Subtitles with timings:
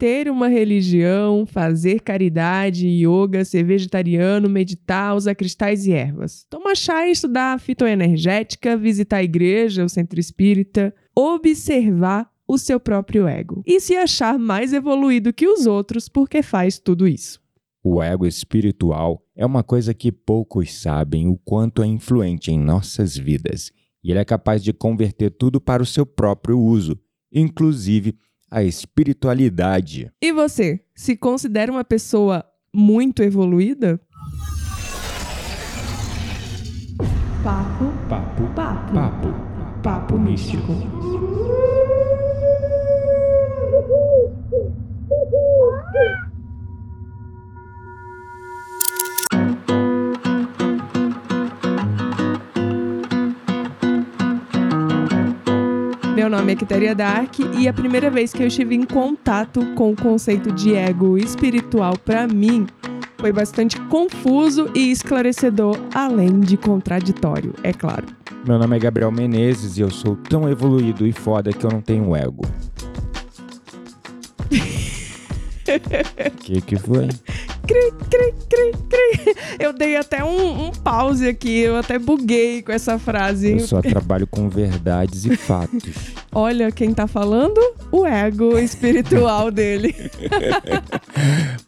[0.00, 6.46] ter uma religião, fazer caridade, yoga, ser vegetariano, meditar, usar cristais e ervas.
[6.48, 13.28] Tomar chá e estudar fitoenergética, visitar a igreja, o centro espírita, observar o seu próprio
[13.28, 17.38] ego e se achar mais evoluído que os outros porque faz tudo isso.
[17.84, 23.18] O ego espiritual é uma coisa que poucos sabem o quanto é influente em nossas
[23.18, 23.70] vidas,
[24.02, 26.98] e ele é capaz de converter tudo para o seu próprio uso,
[27.30, 28.16] inclusive
[28.50, 30.10] a espiritualidade.
[30.20, 34.00] E você, se considera uma pessoa muito evoluída?
[37.42, 39.28] Papo, Papo, papo, papo,
[39.82, 40.74] papo místico.
[56.20, 59.90] Meu nome é Quitéria Dark e a primeira vez que eu estive em contato com
[59.90, 62.66] o conceito de ego espiritual para mim
[63.16, 68.04] foi bastante confuso e esclarecedor, além de contraditório, é claro.
[68.46, 71.80] Meu nome é Gabriel Menezes e eu sou tão evoluído e foda que eu não
[71.80, 72.44] tenho ego.
[76.40, 77.08] que que foi?
[77.70, 79.34] Cri, cri, cri, cri.
[79.60, 83.52] Eu dei até um, um pause aqui, eu até buguei com essa frase.
[83.52, 85.94] Eu só trabalho com verdades e fatos.
[86.34, 87.60] Olha quem tá falando,
[87.92, 89.94] o ego espiritual dele.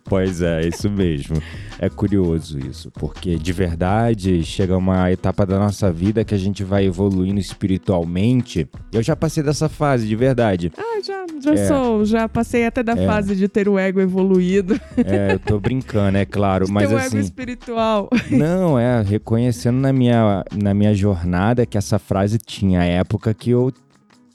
[0.04, 1.40] Pois é, isso mesmo.
[1.78, 6.64] É curioso isso, porque de verdade chega uma etapa da nossa vida que a gente
[6.64, 8.68] vai evoluindo espiritualmente.
[8.92, 10.72] Eu já passei dessa fase, de verdade.
[10.76, 11.66] Ah, já, já É.
[11.68, 13.06] sou, já passei até da É.
[13.06, 14.78] fase de ter o ego evoluído.
[14.96, 17.06] É, eu tô brincando, é claro, mas ter o assim.
[17.18, 18.08] ego espiritual.
[18.30, 23.72] Não, é, reconhecendo na minha, na minha jornada que essa frase tinha época que eu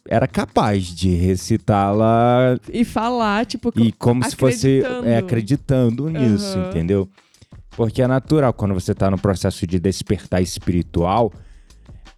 [0.10, 5.08] era capaz de recitá-la E falar, tipo, e como se fosse acreditando.
[5.08, 6.70] é, acreditando nisso, Aham.
[6.70, 7.10] entendeu?
[7.72, 11.32] Porque é natural quando você tá no processo de despertar espiritual,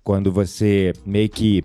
[0.03, 1.63] quando você meio que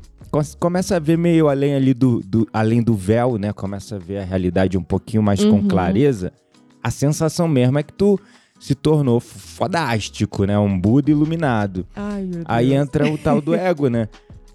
[0.59, 3.53] começa a ver meio além ali do, do- além do véu, né?
[3.53, 5.69] Começa a ver a realidade um pouquinho mais com Uhum.
[5.69, 6.33] clareza.
[6.83, 8.19] A sensação mesmo é que tu
[8.61, 10.59] se tornou fodástico, né?
[10.59, 11.87] Um Buda iluminado.
[11.95, 12.45] Ai, meu Deus.
[12.47, 14.09] Aí entra o tal do ego, né?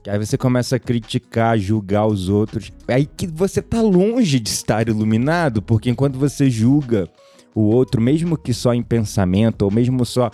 [0.03, 2.71] Que aí você começa a criticar, julgar os outros.
[2.87, 7.07] Aí que você tá longe de estar iluminado, porque enquanto você julga
[7.53, 10.31] o outro, mesmo que só em pensamento, ou mesmo só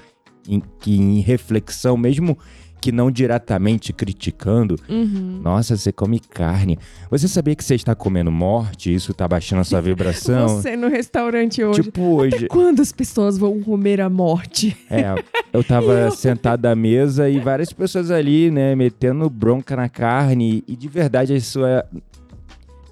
[0.47, 2.37] em, que em reflexão, mesmo
[2.85, 5.39] que não diretamente criticando, Uhum.
[5.43, 6.77] nossa, você come carne.
[7.09, 8.93] Você sabia que você está comendo morte?
[8.93, 10.47] Isso tá baixando a sua vibração?
[10.49, 11.81] Você no restaurante hoje.
[11.81, 12.47] Tipo hoje.
[12.47, 14.77] Quando as pessoas vão comer a morte?
[14.87, 15.15] É,
[15.51, 20.63] eu tava sentado à mesa e várias pessoas ali, né, metendo bronca na carne.
[20.67, 21.83] E de verdade, isso é.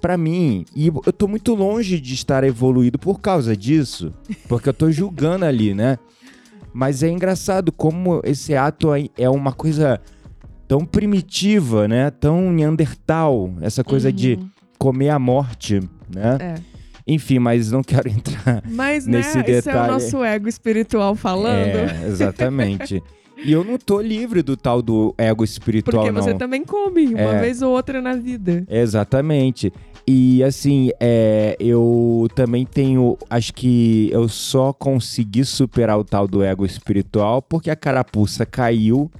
[0.00, 4.12] Pra mim, e eu tô muito longe de estar evoluído por causa disso.
[4.48, 6.00] Porque eu tô julgando ali, né?
[6.74, 10.00] Mas é engraçado como esse ato é uma coisa
[10.66, 12.10] tão primitiva, né?
[12.10, 13.52] Tão Neandertal.
[13.60, 14.50] Essa coisa de Uhum.
[14.78, 15.80] comer a morte,
[16.12, 16.36] né?
[16.40, 16.54] É.
[17.06, 21.14] Enfim, mas não quero entrar Mas, né, Nesse esse é o detalhe- nosso ego espiritual
[21.14, 21.76] falando.
[21.76, 23.02] É, exatamente.
[23.44, 26.22] e eu não tô livre do tal do ego espiritual, Porque não.
[26.22, 27.40] você também come uma É.
[27.40, 28.64] vez ou outra na vida.
[28.68, 29.72] Exatamente.
[30.06, 33.16] E assim, é, eu também tenho.
[33.30, 39.10] Acho que eu só consegui superar o tal do ego espiritual porque a carapuça caiu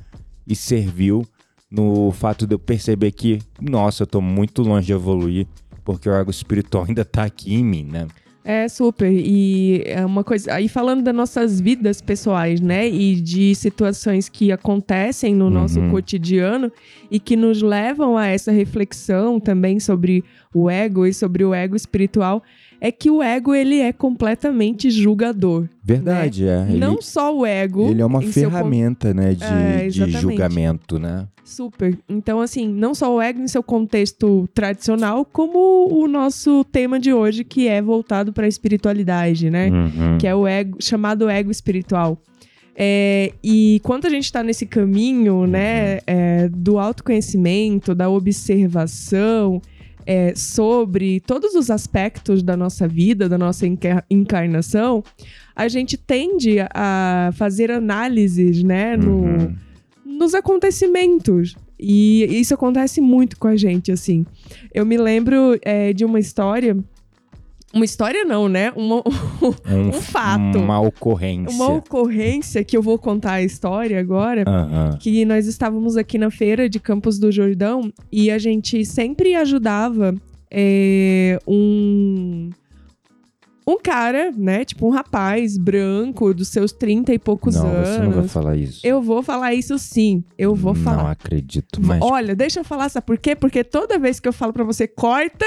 [0.47, 1.27] e serviu
[1.71, 5.47] no fato de eu perceber que, nossa, eu tô muito longe de evoluir,
[5.85, 8.07] porque o ego espiritual ainda tá aqui em mim, né?
[8.47, 9.11] É super.
[9.11, 10.53] E é uma coisa.
[10.53, 12.87] Aí falando das nossas vidas pessoais, né?
[12.87, 15.91] E de situações que acontecem no nosso Uhum.
[15.91, 16.71] cotidiano
[17.11, 20.23] e que nos levam a essa reflexão também sobre
[20.53, 22.43] o ego e sobre o ego espiritual,
[22.81, 25.69] é que o ego ele é completamente julgador.
[25.83, 26.67] Verdade, é.
[26.69, 27.89] Ele, Não só o ego.
[27.91, 31.27] ele é uma em seu ferramenta, né, de, É, de julgamento, né?
[31.45, 31.99] Super.
[32.09, 37.13] Então, assim, não só o ego em seu contexto tradicional, como o nosso tema de
[37.13, 39.69] hoje, que é voltado para a espiritualidade, né?
[39.71, 40.19] Uhum.
[40.19, 42.19] Que é o ego, chamado ego espiritual.
[42.77, 49.61] É, e quando a gente está nesse caminho, né, é, do autoconhecimento, da observação
[50.07, 55.03] é, sobre todos os aspectos da nossa vida, da nossa enca- encarnação,
[55.55, 59.55] a gente tende a fazer análises, né, no, Uhum.
[60.05, 61.57] nos acontecimentos.
[61.79, 64.25] E isso acontece muito com a gente, assim.
[64.73, 66.77] Eu me lembro é, de uma história.
[67.75, 68.73] Uma história não, né?
[68.77, 69.03] Uma,
[69.69, 70.59] Um, um fato.
[70.59, 71.55] Uma ocorrência.
[71.55, 74.45] uma ocorrência que eu vou contar a história agora.
[74.47, 74.97] Aham.
[75.01, 80.15] Que nós estávamos aqui na feira de Campos do Jordão e a gente sempre ajudava
[80.51, 82.51] é, um,
[83.67, 84.65] um cara, né?
[84.65, 87.89] Tipo um rapaz branco, dos seus 30 e poucos não, anos.
[87.89, 88.81] você não vai falar isso.
[88.87, 90.23] Eu vou falar isso sim.
[90.39, 91.11] Eu vou Não falar.
[91.11, 92.01] acredito, mas...
[92.03, 93.35] Olha, deixa eu falar, sabe por quê?
[93.35, 95.47] Porque toda vez que eu falo pra você corta,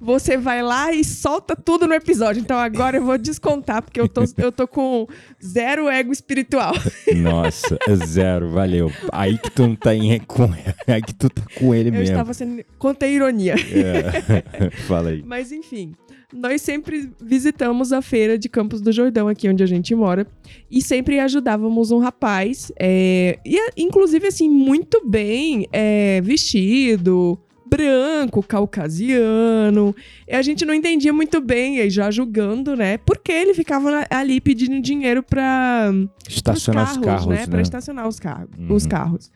[0.00, 2.40] você vai lá e solta tudo no episódio.
[2.40, 5.06] Então agora eu vou descontar, porque eu tô, eu tô com
[5.44, 6.72] zero ego espiritual.
[7.16, 8.90] Nossa, é zero, valeu.
[9.12, 10.48] Aí que tu não tá em, com,
[10.86, 12.12] aí que tu tá com ele Eu mesmo.
[12.14, 12.64] estava sendo.
[12.78, 13.54] Contei ironia.
[13.54, 14.70] É.
[14.88, 15.22] Fala aí.
[15.24, 15.94] Mas enfim,
[16.32, 20.26] nós sempre visitamos a feira de Campos do Jordão, aqui onde a gente mora,
[20.70, 27.38] e sempre ajudávamos um rapaz, é, e inclusive assim, muito bem é, vestido,
[27.70, 29.94] branco, caucasiano.
[30.28, 32.98] E a gente não entendia muito bem, e já julgando, né?
[32.98, 35.92] Porque ele ficava ali pedindo dinheiro para
[36.28, 37.46] Estacionar os carros, né?
[37.46, 38.74] Pra estacionar os, carros, Uhum.
[38.74, 39.30] os carros.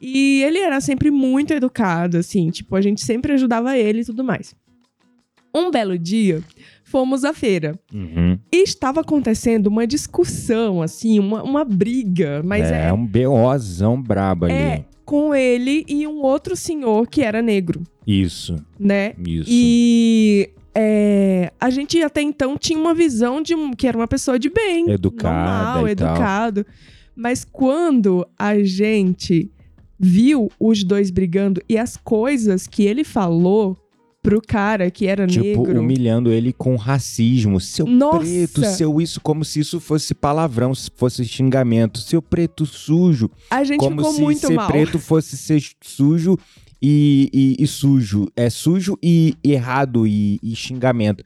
[0.00, 4.22] E ele era sempre muito educado, assim, tipo, a gente sempre ajudava ele e tudo
[4.22, 4.54] mais.
[5.54, 6.42] Um belo dia,
[6.84, 7.78] fomos à feira.
[7.94, 8.38] Uhum.
[8.52, 14.44] E estava acontecendo uma discussão, assim, uma, uma briga, mas é, é, um BOzão brabo
[14.44, 14.54] ali.
[14.54, 19.14] é com ele e um outro senhor que era negro, Isso, né?
[19.26, 19.48] isso.
[19.50, 24.50] E é, a gente até então tinha uma visão de que era uma pessoa de
[24.50, 24.90] bem.
[24.90, 26.08] Educada normal, e tal.
[26.10, 26.66] educado.
[27.14, 29.50] Mas quando a gente
[29.98, 33.74] viu os dois brigando e as coisas que ele falou
[34.28, 35.80] pro cara que era Tipo, negro.
[35.80, 37.60] humilhando ele com racismo.
[37.60, 38.18] Seu Nossa!
[38.18, 41.98] preto, seu isso, como se isso fosse palavrão, se fosse xingamento.
[42.00, 44.66] Seu preto sujo, A gente como ficou se muito ser mal.
[44.68, 46.38] preto fosse ser sujo
[46.82, 48.26] e, e- e sujo.
[48.36, 51.24] É sujo e errado e, e xingamento.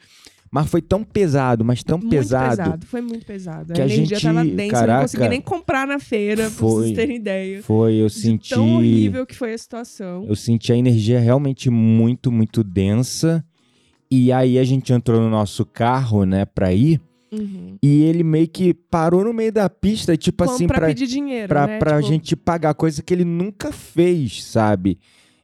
[0.53, 2.85] Mas foi tão pesado, mas tão Muito pesado.
[2.87, 3.73] Foi muito pesado.
[3.73, 6.43] que a a energia gente- tava densa, eu não caraca, consegui nem comprar na feira,
[6.45, 6.71] pra foi.
[6.87, 7.63] vocês terem ideia.
[7.63, 8.51] Foi, eu senti.
[8.51, 10.25] tão horrível que foi a situação.
[10.29, 13.45] Eu senti a energia realmente muito, muito densa.
[14.11, 17.01] E aí a gente entrou no nosso carro, né, pra ir.
[17.31, 17.77] Uhum.
[17.81, 21.07] E ele meio que parou no meio da pista, tipo Como assim, pra pra, pedir
[21.07, 21.79] dinheiro, pra, né?
[21.79, 24.99] pra Tipo, gente pagar, coisa que ele nunca fez, sabe?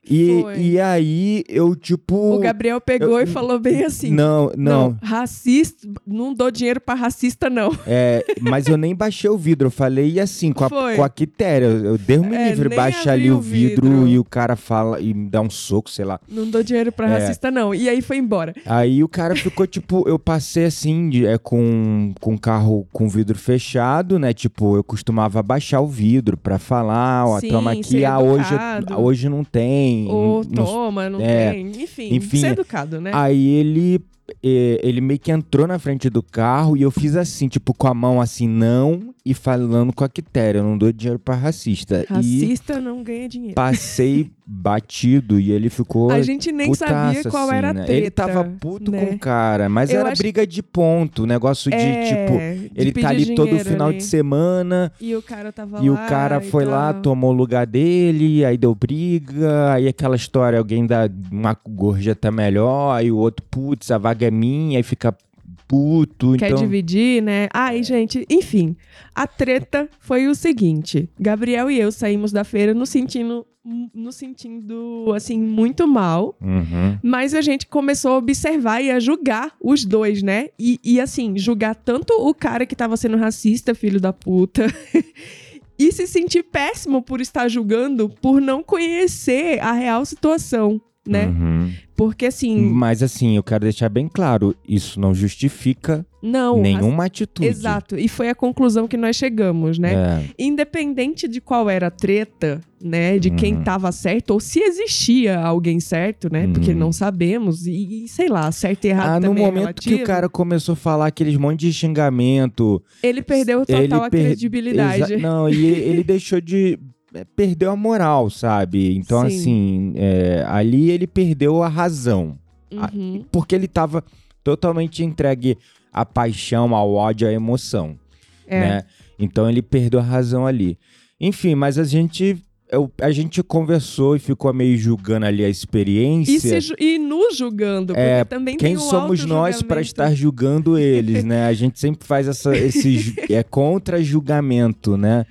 [0.08, 0.58] E, Foi.
[0.60, 2.34] e aí eu, tipo.
[2.34, 4.10] O Gabriel pegou eu- e falou bem assim.
[4.12, 4.96] Não, não.
[5.02, 7.70] racista, não dou dinheiro pra racista, não.
[7.86, 9.66] É, mas eu nem baixei o vidro.
[9.66, 10.96] Eu falei assim, com a, Foi.
[10.96, 11.66] com a quitéria.
[11.66, 14.08] Eu, eu Deus me É, livre, nem baixa ali o vidro, vidro.
[14.08, 16.20] e o cara fala e me dá um soco, sei lá.
[16.28, 17.18] Não dou dinheiro pra É.
[17.18, 17.74] racista, não.
[17.74, 18.54] E aí foi embora.
[18.64, 23.38] Aí o cara ficou, tipo, eu passei assim, de- é, com, com carro com vidro
[23.38, 24.32] fechado, né?
[24.32, 28.54] Tipo, eu costumava baixar o vidro pra falar, ó, Sim, toma aqui, ah, hoje,
[28.96, 29.95] hoje não tem.
[30.06, 31.66] Ou não- toma, não é, tem.
[31.82, 33.10] Enfim, enfim, ser educado, né?
[33.14, 34.00] Aí ele,
[34.44, 37.86] eh, ele meio que entrou na frente do carro e eu fiz assim, tipo, com
[37.88, 42.04] a mão assim, não, e falando com a quitéria, eu não dou dinheiro pra racista.
[42.10, 43.54] E Racista não ganha dinheiro.
[43.54, 47.84] passei batido e ele ficou A gente nem sabia putaço, qual assim, era a né?
[47.84, 47.92] treta.
[48.00, 49.04] Ele tava puto né?
[49.06, 52.65] com o cara, mas Eu era acho- briga de ponto, negócio de, tipo, É, de
[52.76, 53.98] ele tá ali todo final ali.
[53.98, 57.34] de semana E o cara tava e o lá cara e foi lá, tomou o
[57.34, 63.16] lugar dele, aí deu briga, aí aquela história, alguém dá uma gorjeta melhor, aí o
[63.16, 65.16] outro, putz, a vaga é minha, aí fica
[65.66, 66.58] puto, Quer então...
[66.58, 67.48] dividir, né?
[67.52, 68.76] Ai, gente, enfim.
[69.14, 73.46] A treta foi o seguinte: Gabriel e eu saímos da feira nos sentindo,
[73.94, 76.36] nos sentindo assim, muito mal.
[76.40, 76.98] Uhum.
[77.02, 80.48] Mas a gente começou a observar e a julgar os dois, né?
[80.58, 84.66] E, e, assim, julgar tanto o cara que tava sendo racista, filho da puta,
[85.78, 91.26] e se sentir péssimo por estar julgando, por não conhecer a real situação, né?
[91.26, 91.72] Uhum.
[91.96, 96.60] Porque assim, Mas assim, eu quero deixar bem claro, isso não justifica não.
[96.60, 97.48] nenhuma atitude.
[97.48, 97.96] Exato.
[97.98, 99.94] E foi a conclusão que nós chegamos, né?
[99.94, 100.24] É.
[100.38, 103.18] Independente de qual era a treta, né?
[103.18, 103.62] De quem Uhum.
[103.64, 106.46] tava certo, ou se existia alguém certo, né?
[106.48, 106.78] Porque Uhum.
[106.78, 107.66] não sabemos.
[107.66, 110.74] E, e, sei lá, certo e errado Ah, no é momento que o cara começou
[110.74, 115.14] a falar aqueles monte de xingamento, Ele perdeu total ele a per- credibilidade.
[115.14, 116.78] Exa- Não, e ele, ele deixou de.
[117.16, 118.94] É, Perdeu a moral, sabe?
[118.96, 119.36] Então, Sim.
[119.36, 122.38] assim, é, ali ele perdeu a razão.
[122.70, 123.24] Uhum.
[123.30, 124.02] Porque ele tava
[124.44, 125.56] totalmente entregue
[125.92, 127.98] à paixão, ao ódio, à emoção.
[128.46, 128.60] É.
[128.60, 128.84] né?
[129.18, 130.78] Então ele perdeu a razão ali.
[131.20, 132.36] Enfim, mas a gente.
[132.70, 136.32] eu- a gente conversou e ficou meio julgando ali a experiência.
[136.58, 140.12] E, se e nos julgando, porque É, também Quem tem o somos nós para estar
[140.14, 141.46] julgando eles, né?
[141.46, 145.24] A gente sempre faz essa, esse é contra-julgamento, né?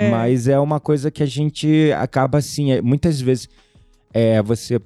[0.00, 0.10] É.
[0.10, 3.48] Mas é uma coisa que a gente acaba assim, é, muitas vezes
[4.14, 4.80] é você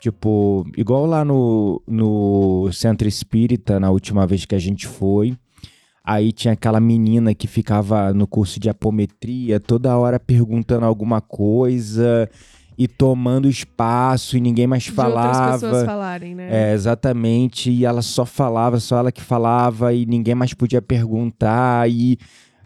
[0.00, 5.36] tipo, igual lá no, no Centro Espírita, na última vez que a gente foi,
[6.02, 12.28] aí tinha aquela menina que ficava no curso de apometria toda hora perguntando alguma coisa
[12.78, 15.52] e tomando espaço e ninguém mais De outras falava.
[15.52, 16.70] pessoas falarem, né?
[16.70, 17.70] É, exatamente.
[17.70, 21.90] E ela só falava, só ela que falava, e ninguém mais podia perguntar.
[21.90, 22.18] E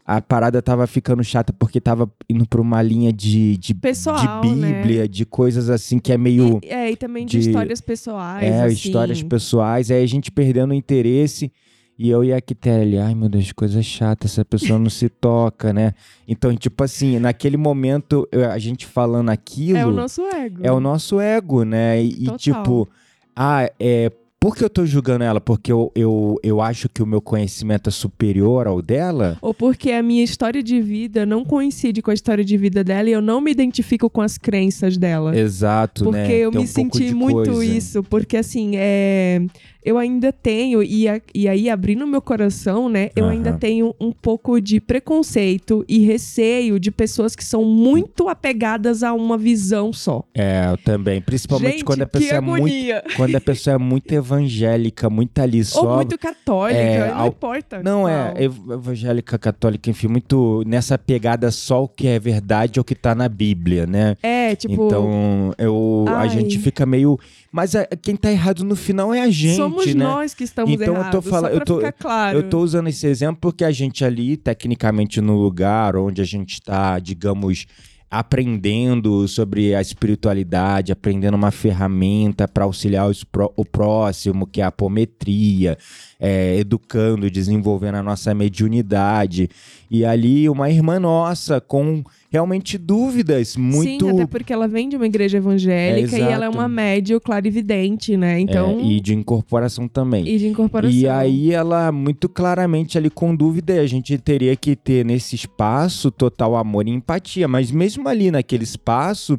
[0.04, 4.48] a parada tava ficando chata porque tava indo pra uma linha de, de, Pessoal, de
[4.48, 6.60] Bíblia, de coisas assim que é meio.
[6.62, 8.44] E, é, e também de, de- histórias pessoais.
[8.44, 8.74] é, assim.
[8.74, 9.90] histórias pessoais.
[9.90, 11.50] Aí a gente perdendo o interesse.
[11.96, 15.72] E eu e a Quitéria ai meu Deus, coisa chata, essa pessoa não se toca,
[15.72, 15.94] né?
[16.26, 19.78] Então, tipo assim, naquele momento, a gente falando aquilo.
[19.78, 20.60] É o nosso ego.
[20.64, 22.02] É o nosso ego, né?
[22.02, 22.88] E, e, tipo,
[23.34, 24.10] ah, é.
[24.44, 25.40] Por que eu tô julgando ela?
[25.40, 29.38] Porque eu, eu, eu acho que o meu conhecimento é superior ao dela?
[29.40, 33.08] Ou porque a minha história de vida não coincide com a história de vida dela
[33.08, 35.34] e eu não me identifico com as crenças dela.
[35.34, 36.36] Exato, Porque né?
[36.36, 37.64] eu Tem me um senti muito coisa.
[37.64, 38.02] isso.
[38.02, 39.40] Porque assim, é,
[39.84, 43.10] eu ainda tenho, e, a- e aí abrindo meu coração, né?
[43.14, 43.58] Eu ainda Aham.
[43.58, 49.36] tenho um pouco de preconceito e receio de pessoas que são muito apegadas a uma
[49.36, 50.24] visão só.
[50.34, 51.20] É, eu também.
[51.20, 52.74] Principalmente Gente, quando a pessoa é muito.
[53.16, 55.96] Quando a pessoa é muito evangélica, muito ali Ou só.
[55.96, 57.82] muito católica, é, não ao- importa.
[57.82, 62.84] Não, é evangélica, católica, enfim, muito nessa pegada só o que é verdade ou o
[62.84, 64.16] que tá na Bíblia, né?
[64.22, 67.18] É, tipo, então, eu, a gente fica meio.
[67.52, 70.04] Mas a- quem tá errado no final é a gente, somos né?
[70.04, 72.38] nós que estamos Então, eu tô errados, fala- só eu tô- claro.
[72.38, 76.60] Eu tô usando esse exemplo porque a gente ali, tecnicamente, no lugar onde a gente
[76.62, 77.66] tá, digamos,
[78.10, 83.10] aprendendo sobre a espiritualidade, aprendendo uma ferramenta para auxiliar
[83.56, 85.76] o próximo, que é a apometria,
[86.20, 89.48] é, educando, desenvolvendo a nossa mediunidade.
[89.90, 92.04] E ali, uma irmã nossa com
[92.34, 94.06] realmente dúvidas muito.
[94.06, 97.20] Sim, até porque ela vem de uma igreja evangélica É, e ela é uma médio
[97.20, 98.40] clarividente, né?
[98.40, 100.26] Então, É, e de incorporação também.
[100.26, 100.98] e de incorporação.
[100.98, 105.36] E aí ela muito claramente ali com dúvida, e a gente teria que ter nesse
[105.36, 109.38] espaço total amor e empatia, mas mesmo ali naquele espaço,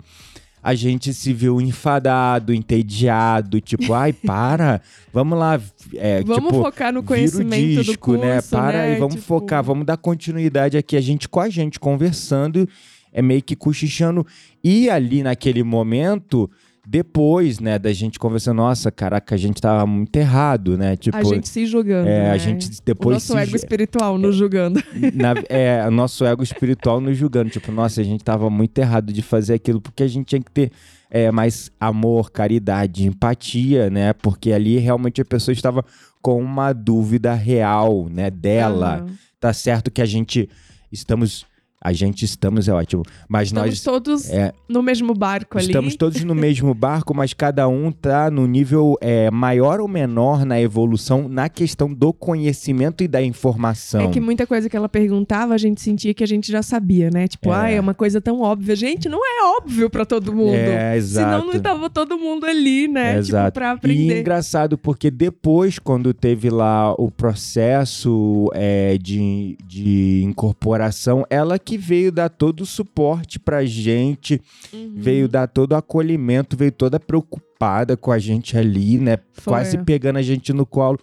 [0.66, 4.82] a gente se viu enfadado, entediado, tipo, ai, para,
[5.14, 5.62] vamos lá,
[5.94, 8.42] é, Vamos tipo, focar no vira o conhecimento do disco, curso, né?
[8.42, 8.84] Para né?
[8.86, 12.68] aí, vamos Tipo, focar, vamos dar continuidade aqui, a gente com a gente conversando,
[13.14, 14.26] é meio que cochichando.
[14.64, 16.50] E ali naquele momento,
[16.88, 20.96] depois, né, da gente conversando, nossa, caraca, a gente tava muito errado, né?
[20.96, 22.32] Tipo, A gente se julgando, é, né?
[22.32, 24.82] a gente O depois nosso se ego ju- espiritual nos julgando.
[25.14, 27.50] na- é, o nosso ego espiritual nos julgando.
[27.50, 30.52] Tipo, nossa, a gente tava muito errado de fazer aquilo, porque a gente tinha que
[30.52, 30.72] ter
[31.10, 34.14] é, mais amor, caridade, empatia, né?
[34.14, 35.84] Porque ali realmente a pessoa estava
[36.22, 38.30] com uma dúvida real, né?
[38.30, 39.06] Dela.
[39.40, 40.50] Tá certo que a gente
[40.92, 41.46] estamos.
[41.86, 43.04] A gente estamos, é ótimo.
[43.30, 43.82] Mas Estamos nós.
[43.82, 45.68] todos É, no mesmo barco ali.
[45.68, 50.46] Estamos todos no mesmo barco, mas cada um tá no nível é, maior ou menor
[50.46, 54.02] na evolução na questão do conhecimento e da informação.
[54.02, 57.10] É que muita coisa que ela perguntava, a gente sentia que a gente já sabia,
[57.12, 57.28] né?
[57.28, 57.56] Tipo, É.
[57.56, 58.76] ah, é uma coisa tão óbvia.
[58.76, 60.56] Gente, não é óbvio pra todo mundo.
[60.56, 61.30] É, exato.
[61.30, 63.10] Senão não estava todo mundo ali, né?
[63.22, 63.54] Tipo, Exato.
[63.54, 64.20] pra E aprender.
[64.22, 72.12] engraçado, porque depois, quando teve lá o processo é, de, de incorporação, ela que veio
[72.12, 74.42] dar todo o suporte pra gente,
[74.74, 74.94] Uhum.
[74.96, 79.18] veio dar todo o acolhimento, veio toda preocupada com a gente ali, né?
[79.34, 79.54] Foi.
[79.54, 81.00] Quase pegando a gente no colo.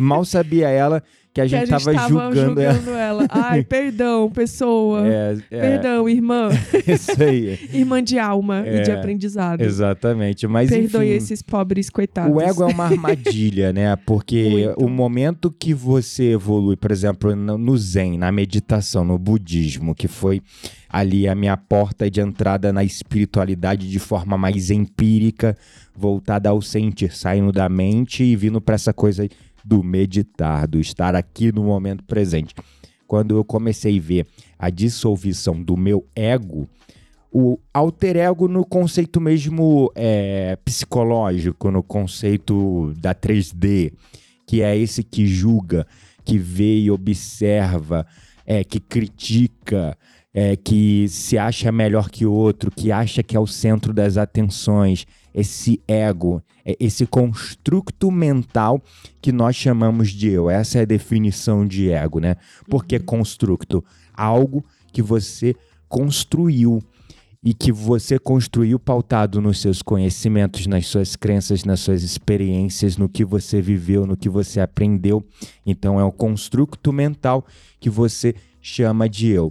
[0.00, 1.02] Mal sabia ela
[1.36, 2.98] que a que gente, a gente tava, tava julgando, ela.
[2.98, 3.26] ela.
[3.28, 5.06] Ai, perdão, pessoa.
[5.06, 6.48] É, é, Perdão, irmã.
[6.88, 7.58] isso aí.
[7.74, 9.60] Irmã de alma e de É, aprendizado.
[9.60, 10.46] Exatamente.
[10.46, 12.34] Mas Perdoe enfim, esses pobres coitados.
[12.34, 13.94] O ego é uma armadilha, né?
[13.96, 14.84] Porque Muito.
[14.84, 20.08] o momento que você evolui, por exemplo, no no Zen, na meditação, no budismo, que
[20.08, 20.40] foi
[20.88, 25.54] ali a minha porta de entrada na espiritualidade de forma mais empírica,
[25.94, 29.28] voltada ao sentir, saindo da mente e vindo para essa coisa
[29.66, 32.54] do meditar, do estar aqui no momento presente.
[33.06, 36.68] Quando eu comecei a ver a dissolução do meu ego,
[37.32, 43.92] o alter ego no conceito mesmo é, psicológico, no conceito da 3D,
[44.46, 45.84] que é esse que julga,
[46.24, 48.06] que vê e observa,
[48.46, 49.98] é, que critica,
[50.38, 54.18] é, que se acha melhor que o outro, que acha que é o centro das
[54.18, 58.82] atenções, esse ego, é esse construto mental
[59.22, 60.50] que nós chamamos de eu.
[60.50, 62.36] Essa é a definição de ego, né?
[62.68, 63.82] Por que construto?
[64.12, 64.62] Algo
[64.92, 65.56] que você
[65.88, 66.82] construiu
[67.42, 73.08] e que você construiu pautado nos seus conhecimentos, nas suas crenças, nas suas experiências, no
[73.08, 75.24] que você viveu, no que você aprendeu.
[75.64, 77.46] Então é um construto mental
[77.80, 79.50] que você chama de eu.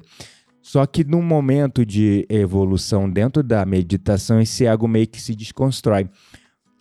[0.68, 6.10] Só que num momento de evolução dentro da meditação, esse ego meio que se desconstrói.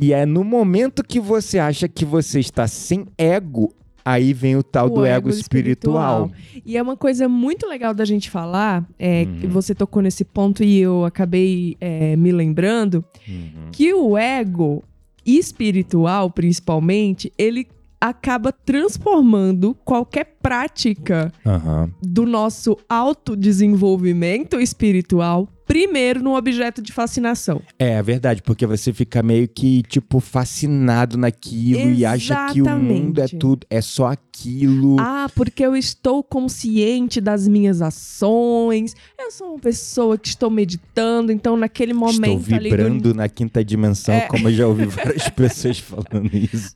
[0.00, 4.62] E é no momento que você acha que você está sem ego, aí vem o
[4.62, 6.30] tal O do ego, ego espiritual.
[6.64, 9.40] E é uma coisa muito legal da gente falar, é, Uhum.
[9.40, 13.68] que você tocou nesse ponto e eu acabei é, me lembrando, Uhum.
[13.70, 14.82] que o ego
[15.26, 17.66] espiritual, principalmente, ele
[18.00, 21.90] acaba transformando qualquer prática Aham.
[22.02, 27.60] do nosso autodesenvolvimento espiritual primeiro num objeto de fascinação.
[27.78, 32.64] É, é verdade, porque você fica meio que, tipo, fascinado naquilo e acha que o
[32.70, 33.36] mundo é Exatamente.
[33.38, 34.96] tudo, é só aquilo.
[35.00, 38.94] Ah, porque eu estou consciente das minhas ações.
[39.18, 43.64] Eu sou uma pessoa que estou meditando, então naquele Estou momento do vibrando na quinta
[43.64, 44.20] dimensão, É.
[44.22, 46.74] como eu já ouvi várias pessoas falando isso.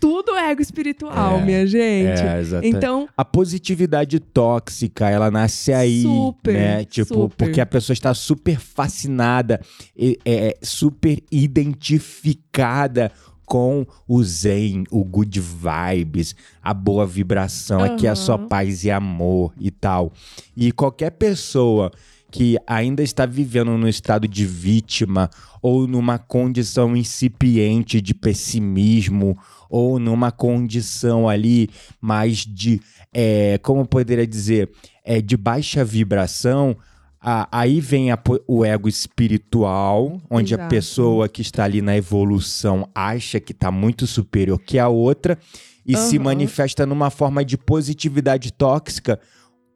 [0.00, 2.20] tudo é ego espiritual, É, minha gente.
[2.22, 2.76] É, exatamente.
[2.76, 6.84] então, A positividade tóxica, ela nasce aí, Super, né?
[6.84, 7.36] Tipo, super.
[7.36, 9.60] porque a pessoa está super fascinada,
[9.96, 13.12] e- é, super identificada
[13.44, 19.52] com o zen, o good vibes, a boa vibração, aqui é só paz e amor
[19.58, 20.12] e tal.
[20.56, 21.92] E qualquer pessoa
[22.32, 25.30] que ainda está vivendo no estado de vítima
[25.62, 29.38] ou numa condição incipiente de pessimismo
[29.70, 32.80] ou numa condição ali mais de,
[33.14, 34.70] é, como poderia dizer,
[35.04, 36.76] é, de baixa vibração,
[37.20, 40.70] a- aí vem a o ego espiritual, onde a Exato.
[40.70, 45.38] pessoa que está ali na evolução acha que está muito superior que a outra
[45.84, 46.24] e se Aham.
[46.24, 49.20] manifesta numa forma de positividade tóxica.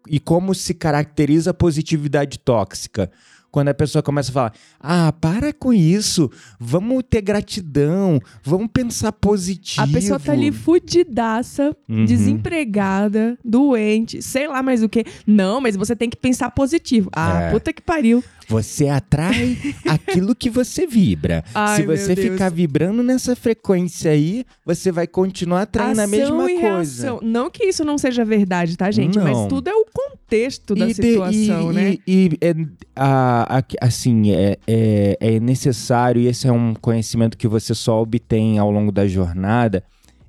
[0.09, 3.11] E como se caracteriza a positividade tóxica?
[3.51, 9.11] Quando a pessoa começa a falar: Ah, para com isso, vamos ter gratidão, vamos pensar
[9.13, 9.83] positivo.
[9.83, 12.05] a pessoa tá ali fudidaça, Uhum.
[12.05, 15.05] desempregada, doente, sei lá mais o que.
[15.27, 17.11] Não, mas você tem que pensar positivo.
[17.13, 17.51] Ah, É.
[17.51, 18.23] puta que pariu.
[18.51, 19.57] Você atrai
[19.89, 21.45] aquilo que você vibra.
[21.55, 26.51] Ai, Se você ficar vibrando nessa frequência aí, você vai continuar atraindo a Ação mesma
[26.51, 26.67] e coisa.
[27.05, 27.21] reação.
[27.23, 29.19] Não que isso não seja verdade, tá, gente?
[29.19, 29.47] Mas Não.
[29.49, 31.91] tudo é o contexto da E de- situação, e- né?
[31.93, 32.55] E, e, é,
[32.97, 38.03] a- a- assim, é, é, é necessário, e esse é um conhecimento que você só
[38.03, 39.85] obtém ao longo da jornada,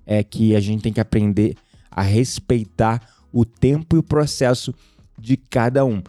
[0.06, 1.56] é que a gente tem que aprender
[1.90, 3.02] a respeitar
[3.34, 4.74] o tempo e o processo
[5.20, 6.02] de cada um.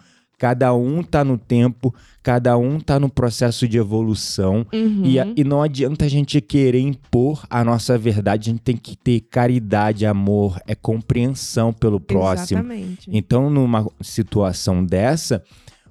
[0.43, 4.67] Cada um tá no tempo, cada um tá no processo de evolução.
[4.73, 5.05] Uhum.
[5.05, 8.97] E, e não adianta a gente querer impor a nossa verdade, a gente tem que
[8.97, 12.59] ter caridade, amor, é compreensão pelo próximo.
[12.59, 13.09] Exatamente.
[13.13, 15.45] Então, numa situação dessa,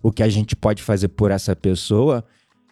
[0.04, 2.22] o que a gente pode fazer por essa pessoa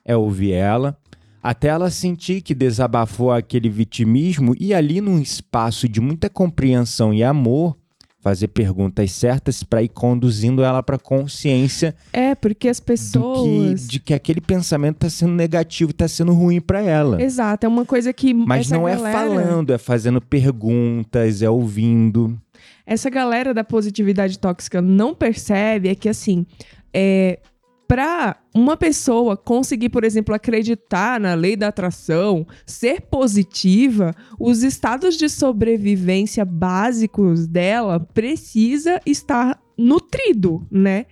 [0.04, 0.98] é ouvir ela,
[1.42, 7.24] até ela sentir que desabafou aquele vitimismo e ali num espaço de muita compreensão e
[7.24, 7.78] amor,
[8.22, 13.88] fazer perguntas certas para ir conduzindo ela para consciência É, porque as do que, pessoas.
[13.88, 17.22] de que aquele pensamento está sendo negativo, está sendo ruim para ela.
[17.22, 18.34] Exato, é uma coisa que.
[18.34, 22.38] Mas não é galera- falando, é fazendo perguntas, é ouvindo.
[22.86, 26.46] essa galera da positividade tóxica não percebe é que assim,
[26.94, 27.40] é
[27.90, 35.18] para uma pessoa conseguir, por exemplo, acreditar na lei da atração, ser positiva, os estados
[35.18, 41.08] de sobrevivência básicos dela precisa estar nutrido, né?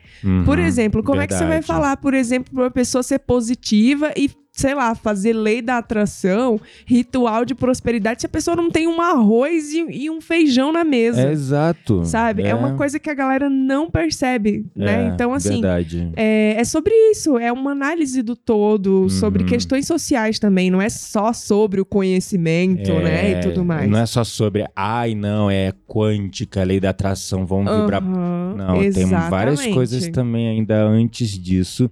[0.46, 1.66] Por Uhum, exemplo, como é que você vai verdade.
[1.68, 6.60] falar, por exemplo, pra uma pessoa ser positiva e, sei lá, fazer lei da atração,
[6.86, 10.84] ritual de prosperidade, se a pessoa não tem um arroz e, e um feijão na
[10.84, 11.22] mesa?
[11.22, 12.04] É exato.
[12.04, 12.44] Sabe?
[12.44, 12.54] É.
[12.56, 15.06] uma coisa que a galera não percebe, né?
[15.06, 16.12] É, Então, assim, Verdade.
[16.16, 17.38] é, é sobre isso.
[17.38, 19.50] É uma análise do todo, sobre Uhum.
[19.50, 20.72] questões sociais também.
[20.72, 23.32] Não é só sobre o conhecimento, né?
[23.32, 23.90] E tudo mais.
[23.90, 28.02] Não é só sobre, ai, não, é quântica, lei da atração, vamos vibrar.
[28.02, 29.74] Aham, Não, tem várias exatamente.
[29.74, 31.90] coisas também ainda antes disso.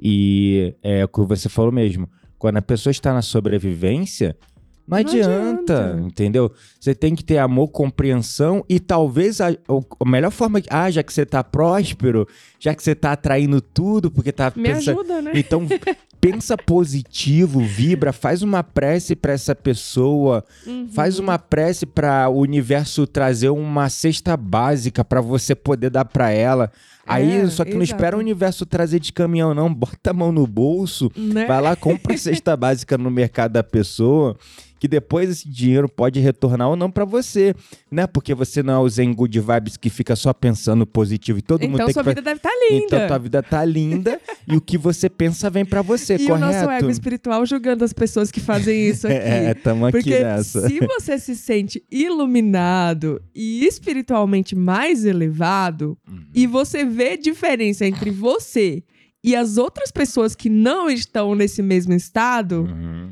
[0.00, 2.08] E é o que você falou mesmo.
[2.38, 4.36] Quando a pessoa está na sobrevivência,
[4.86, 6.00] não, Não adianta, adianta.
[6.06, 6.52] entendeu?
[6.78, 10.62] Você tem que ter amor, compreensão e talvez a, a melhor forma.
[10.70, 12.26] Ah, já que você tá próspero,
[12.60, 15.32] já que você tá atraindo tudo, porque tá Me ajuda, né?
[15.34, 15.66] Então,
[16.20, 20.88] pensa positivo, vibra, faz uma prece para essa pessoa, Uhum.
[20.88, 26.30] faz uma prece para o universo trazer uma cesta básica para você poder dar para
[26.30, 26.70] ela.
[27.06, 30.32] Aí, É, só que não espera o universo trazer de caminhão não, bota a mão
[30.32, 31.46] no bolso, Né?
[31.46, 34.36] vai lá, compra a cesta básica no mercado da pessoa,
[34.78, 37.54] que depois esse dinheiro pode retornar ou não para você,
[37.90, 38.06] né?
[38.06, 41.62] Porque você não é o Zen Good Vibes que fica só pensando positivo e todo
[41.62, 42.84] mundo Então tem sua que vida deve estar linda.
[42.84, 46.34] então tua vida tá linda e o que você pensa vem pra você, e correto?
[46.34, 49.16] o nosso ego espiritual julgando as pessoas que fazem isso aqui.
[49.16, 50.68] É, tamo aqui Porque nessa.
[50.68, 56.24] se você se sente iluminado e espiritualmente mais elevado, Uhum.
[56.34, 58.82] e você vê diferença entre você
[59.24, 63.10] e as outras pessoas que não estão nesse mesmo estado, Uhum.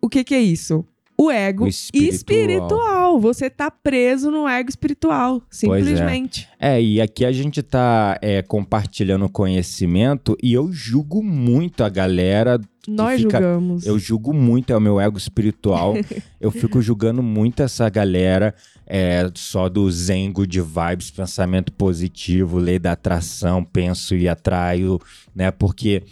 [0.00, 0.84] O que, que é isso?
[1.20, 2.14] o ego O espiritual.
[2.14, 3.20] espiritual.
[3.20, 6.48] Você tá preso no ego espiritual, simplesmente.
[6.60, 12.60] É, e aqui a gente tá é, compartilhando conhecimento e eu julgo muito a galera.
[12.86, 13.84] Nós fica- julgamos.
[13.84, 15.94] Eu julgo muito, é o meu ego espiritual.
[16.40, 18.54] eu fico julgando muito essa galera
[18.86, 25.00] é, só do zengo de vibes, pensamento positivo, lei da atração, penso e atraio,
[25.34, 25.50] né?
[25.50, 26.04] Porque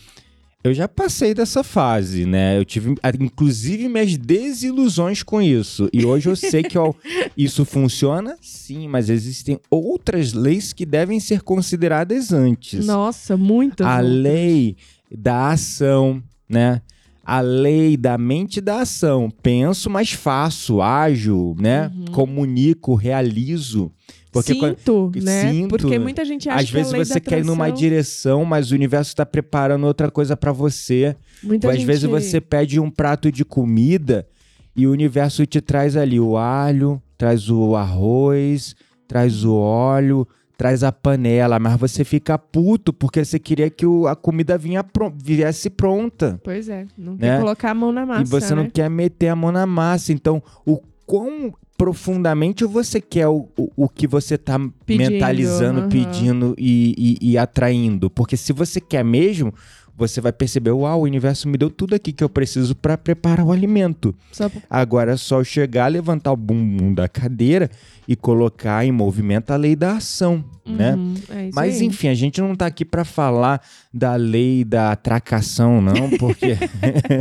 [0.67, 2.59] eu já passei dessa fase, né?
[2.59, 5.89] Eu tive, inclusive, minhas desilusões com isso.
[5.93, 6.93] E hoje eu sei que ó,
[7.37, 12.85] isso funciona, sim, mas existem outras leis que devem ser consideradas antes.
[12.85, 13.87] Nossa, muitas.
[13.87, 14.77] A lei
[15.11, 16.83] da ação, né?
[17.25, 19.31] A lei da mente da ação.
[19.43, 21.91] Penso, mas faço, ajo, né?
[21.95, 22.05] Uhum.
[22.07, 23.91] Comunico, realizo.
[24.43, 25.51] Porque quando- Sinto, né?
[25.53, 25.69] Sinto.
[25.69, 28.71] Porque muita gente acha às vezes que a lei você quer ir numa direção, mas
[28.71, 31.17] o universo está preparando outra coisa para você.
[31.43, 31.87] Muita Às gente...
[31.87, 34.27] vezes você pede um prato de comida
[34.75, 38.75] e o universo te traz ali o alho, traz o arroz,
[39.09, 40.27] traz o óleo,
[40.59, 44.83] traz a panela, mas você fica puto porque você queria que o- a comida vinha
[44.83, 46.41] pro- viesse pronta.
[46.43, 47.19] Pois é, não né?
[47.21, 48.71] quer colocar a mão na massa, e você não né?
[48.73, 50.13] quer meter a mão na massa.
[50.13, 55.89] Então, o quão profundamente você quer o, o, o que você tá Pedindo, mentalizando, aham.
[55.89, 58.09] pedindo e, e- e atraindo.
[58.11, 59.53] Porque se você quer mesmo,
[59.97, 63.47] você vai perceber, uau, o universo me deu tudo aqui que eu preciso para preparar
[63.47, 64.15] o alimento.
[64.69, 67.71] Agora é só eu chegar, levantar o bumbum da cadeira
[68.07, 70.95] e colocar em movimento a lei da ação, né?
[70.95, 71.87] Uhum, é isso Mas aí.
[71.87, 73.61] enfim, a gente não tá aqui para falar
[73.93, 76.57] da lei da atracação, não, porque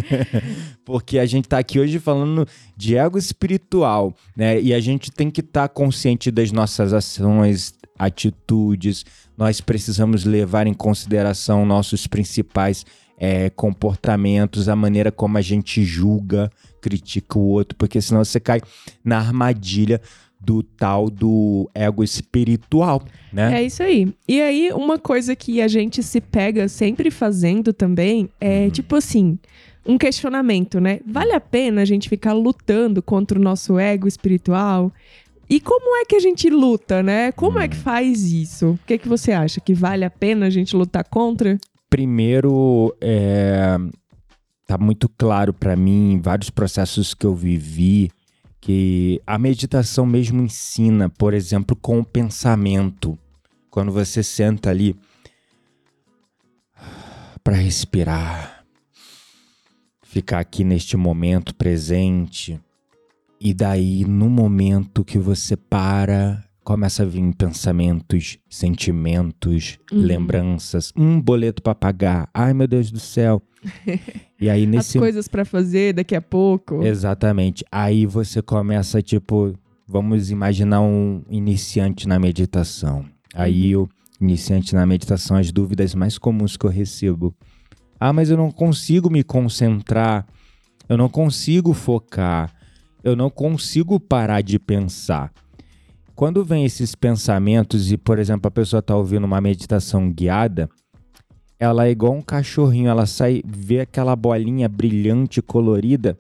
[0.86, 4.62] porque a gente tá aqui hoje falando de ego espiritual, né?
[4.62, 9.06] E a gente tem que estar consciente das nossas ações, atitudes.
[9.38, 12.86] Nós precisamos levar em consideração nossos principais
[13.18, 18.62] é, comportamentos, a maneira como a gente julga, critica o outro, porque senão você cai
[19.04, 20.02] na armadilha
[20.40, 23.04] do tal do ego espiritual,
[23.34, 23.62] né?
[23.62, 24.14] É isso aí.
[24.28, 29.40] E aí, uma coisa que a gente se pega sempre fazendo também é, tipo assim,
[29.86, 31.00] um questionamento, né?
[31.06, 34.92] Vale a pena a gente ficar lutando contra o nosso ego espiritual?
[35.50, 37.32] E como é que a gente luta, né?
[37.32, 38.72] Como é que faz isso?
[38.72, 39.62] O que, que você acha?
[39.62, 41.58] Que vale a pena a gente lutar contra?
[41.90, 43.78] Primeiro, é,
[44.66, 48.12] tá muito claro para mim, em vários processos que eu vivi,
[48.60, 53.18] que a meditação mesmo ensina, por exemplo, com o pensamento.
[53.70, 54.96] Quando você senta ali
[57.44, 58.66] para respirar,
[60.02, 62.60] ficar aqui neste momento presente,
[63.46, 70.02] e daí no momento que você para, começa a vir pensamentos, sentimentos, Uhum.
[70.02, 73.40] lembranças, um boleto para pagar, ai meu Deus do céu.
[74.42, 76.82] e aí As nesse coisas pra fazer daqui a pouco.
[76.84, 77.64] Exatamente.
[77.72, 79.54] Aí você começa, tipo,
[79.88, 83.06] vamos imaginar um iniciante na meditação.
[83.32, 83.88] Aí o
[84.20, 87.32] iniciante na meditação, as dúvidas mais comuns que eu recebo.
[88.00, 90.26] Ah, mas eu não consigo me concentrar,
[90.90, 92.52] eu não consigo focar,
[93.06, 95.32] eu não consigo parar de pensar.
[96.16, 100.68] Quando vem esses pensamentos e, por exemplo, a pessoa está ouvindo uma meditação guiada,
[101.60, 106.18] ela é igual um cachorrinho, ela sai, vê aquela bolinha brilhante, colorida,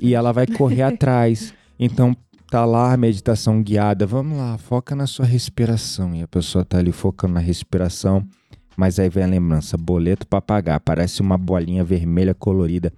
[0.00, 1.52] e ela vai correr atrás.
[1.78, 2.16] Então
[2.50, 4.06] tá lá a meditação guiada.
[4.06, 6.14] Vamos lá, foca na sua respiração.
[6.14, 8.26] E a pessoa tá ali focando na respiração,
[8.74, 12.90] mas aí vem a lembrança, boleto para pagar, parece uma bolinha vermelha colorida.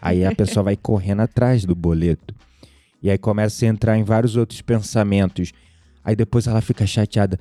[0.00, 2.32] Aí a pessoa vai correndo atrás do boleto.
[3.02, 5.52] E aí começa a entrar em vários outros pensamentos.
[6.04, 7.38] Aí depois ela fica chateada.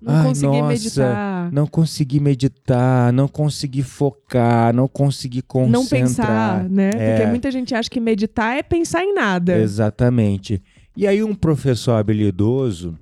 [0.00, 1.52] Não Ai, consegui nossa, meditar.
[1.52, 5.82] Não consegui meditar, não consegui focar, não consegui concentrar.
[5.82, 6.90] Não pensar, né?
[6.94, 7.16] É.
[7.16, 9.58] Porque muita gente acha que meditar é pensar em nada.
[9.58, 10.62] Exatamente.
[10.96, 12.96] E aí um professor habilidoso,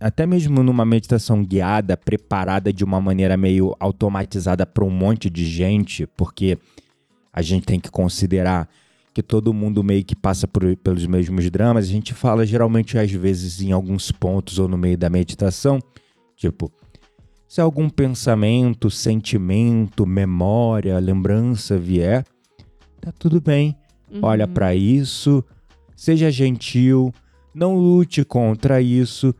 [0.00, 5.44] até mesmo numa meditação guiada, preparada de uma maneira meio automatizada para um monte de
[5.44, 6.58] gente, porque
[7.32, 8.68] a gente tem que considerar
[9.12, 13.10] que todo mundo meio que passa por- pelos mesmos dramas, a gente fala geralmente às
[13.10, 15.78] vezes em alguns pontos ou no meio da meditação,
[16.36, 16.70] tipo,
[17.48, 22.24] se algum pensamento, sentimento, memória, lembrança vier,
[23.00, 23.76] tá tudo bem.
[24.22, 24.52] Olha Uhum.
[24.52, 25.44] para isso,
[25.96, 27.12] seja gentil,
[27.54, 29.34] não lute contra isso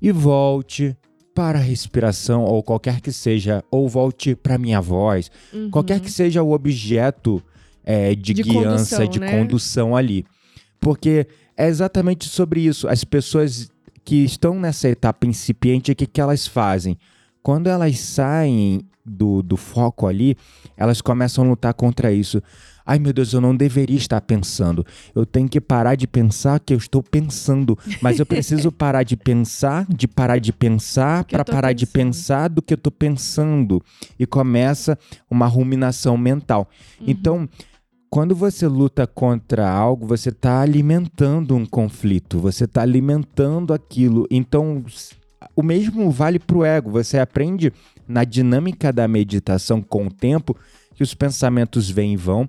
[0.00, 0.96] e volte
[1.34, 5.70] para a respiração ou qualquer que seja, ou volte para minha voz, Uhum.
[5.70, 7.42] qualquer que seja o objeto
[7.90, 9.38] é, de, De guiança, condução, de né?
[9.38, 10.24] condução ali.
[10.78, 11.26] Porque
[11.56, 12.88] é exatamente sobre isso.
[12.88, 13.68] As pessoas
[14.04, 16.96] que estão nessa etapa incipiente, o que, que elas fazem?
[17.42, 20.36] Quando elas saem do, do foco ali,
[20.76, 22.40] elas começam a lutar contra isso.
[22.86, 24.84] Ai meu Deus, eu não deveria estar pensando.
[25.14, 27.78] Eu tenho que parar de pensar que eu estou pensando.
[28.00, 31.78] Mas eu preciso parar de pensar, de parar de pensar, para parar pensando.
[31.78, 33.82] de pensar do que eu estou pensando.
[34.18, 34.98] E começa
[35.30, 36.68] uma ruminação mental.
[37.00, 37.06] Uhum.
[37.08, 37.48] Então,
[38.10, 44.26] quando você luta contra algo, você está alimentando um conflito, você está alimentando aquilo.
[44.30, 44.84] Então,
[45.54, 46.90] o mesmo vale para o ego.
[46.90, 47.72] Você aprende
[48.08, 50.56] na dinâmica da meditação com o tempo
[50.94, 52.48] que os pensamentos vêm e vão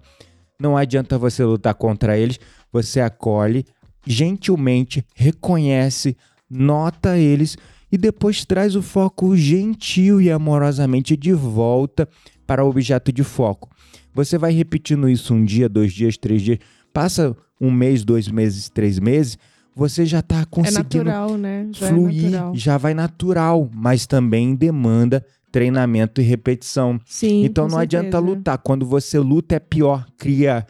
[0.61, 2.39] não adianta você lutar contra eles,
[2.71, 3.65] você acolhe,
[4.05, 6.15] gentilmente reconhece,
[6.47, 7.57] nota eles
[7.91, 12.07] e depois traz o foco gentil e amorosamente de volta
[12.45, 13.69] para o objeto de foco.
[14.13, 16.59] Você vai repetindo isso um dia, dois dias, três dias,
[16.93, 19.37] passa um mês, dois meses, três meses,
[19.75, 21.67] você já está conseguindo é natural, né?
[21.71, 22.55] já é fluir, é natural.
[22.55, 26.99] já vai natural, mas também demanda treinamento e repetição.
[27.05, 27.99] Sim, então não certeza.
[27.99, 28.57] adianta lutar.
[28.57, 30.65] Quando você luta é pior, cria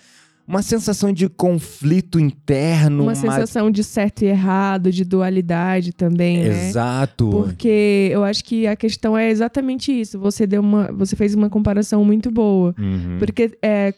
[0.52, 3.04] uma sensação de conflito interno.
[3.04, 3.16] Uma, uma...
[3.16, 6.68] sensação de certo e errado, de dualidade também, né?
[6.68, 7.30] Exato.
[7.30, 10.20] Porque eu acho que a questão é exatamente isso.
[10.20, 12.76] Você deu uma, você fez uma comparação muito boa.
[12.78, 13.16] Uhum.
[13.18, 13.94] Porque é,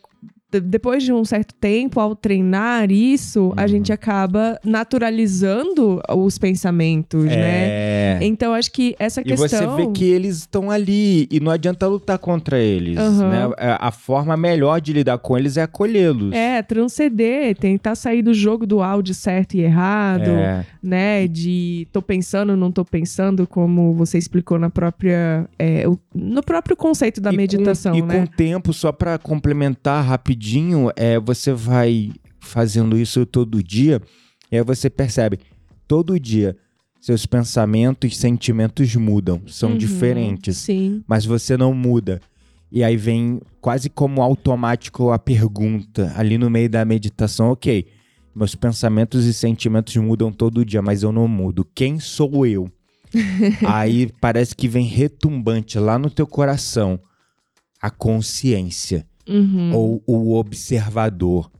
[0.59, 3.53] depois de um certo tempo, ao treinar isso, uhum.
[3.57, 7.33] a gente acaba naturalizando os pensamentos, né?
[7.33, 8.17] é...
[8.19, 8.25] né?
[8.25, 9.45] Então, acho que essa e questão...
[9.45, 13.29] E você vê que eles estão ali e não adianta lutar contra eles, uhum.
[13.29, 13.49] né?
[13.57, 16.33] A forma melhor de lidar com eles é acolhê-los.
[16.33, 20.65] É, transcender, tentar sair do jogo do áudio certo e errado, é.
[20.81, 21.27] né?
[21.27, 25.47] De tô pensando, não tô pensando, como você explicou na própria...
[25.57, 28.15] É, no próprio conceito da e meditação, com, né?
[28.15, 33.63] E com o tempo, só para complementar rapidinho, rapidinho, é, você vai fazendo isso todo
[33.63, 34.01] dia,
[34.51, 35.39] e aí você percebe,
[35.87, 36.57] todo dia
[36.99, 41.03] seus pensamentos e sentimentos mudam, são uhum, diferentes, sim.
[41.05, 42.21] mas você não muda.
[42.71, 47.85] E aí vem quase como automático a pergunta ali no meio da meditação, ok,
[48.33, 51.67] meus pensamentos e sentimentos mudam todo dia, mas eu não mudo.
[51.75, 52.71] Quem sou eu?
[53.67, 56.99] aí parece que vem retumbante lá no teu coração
[57.81, 59.71] a consciência uhum.
[59.73, 61.51] ou o observador.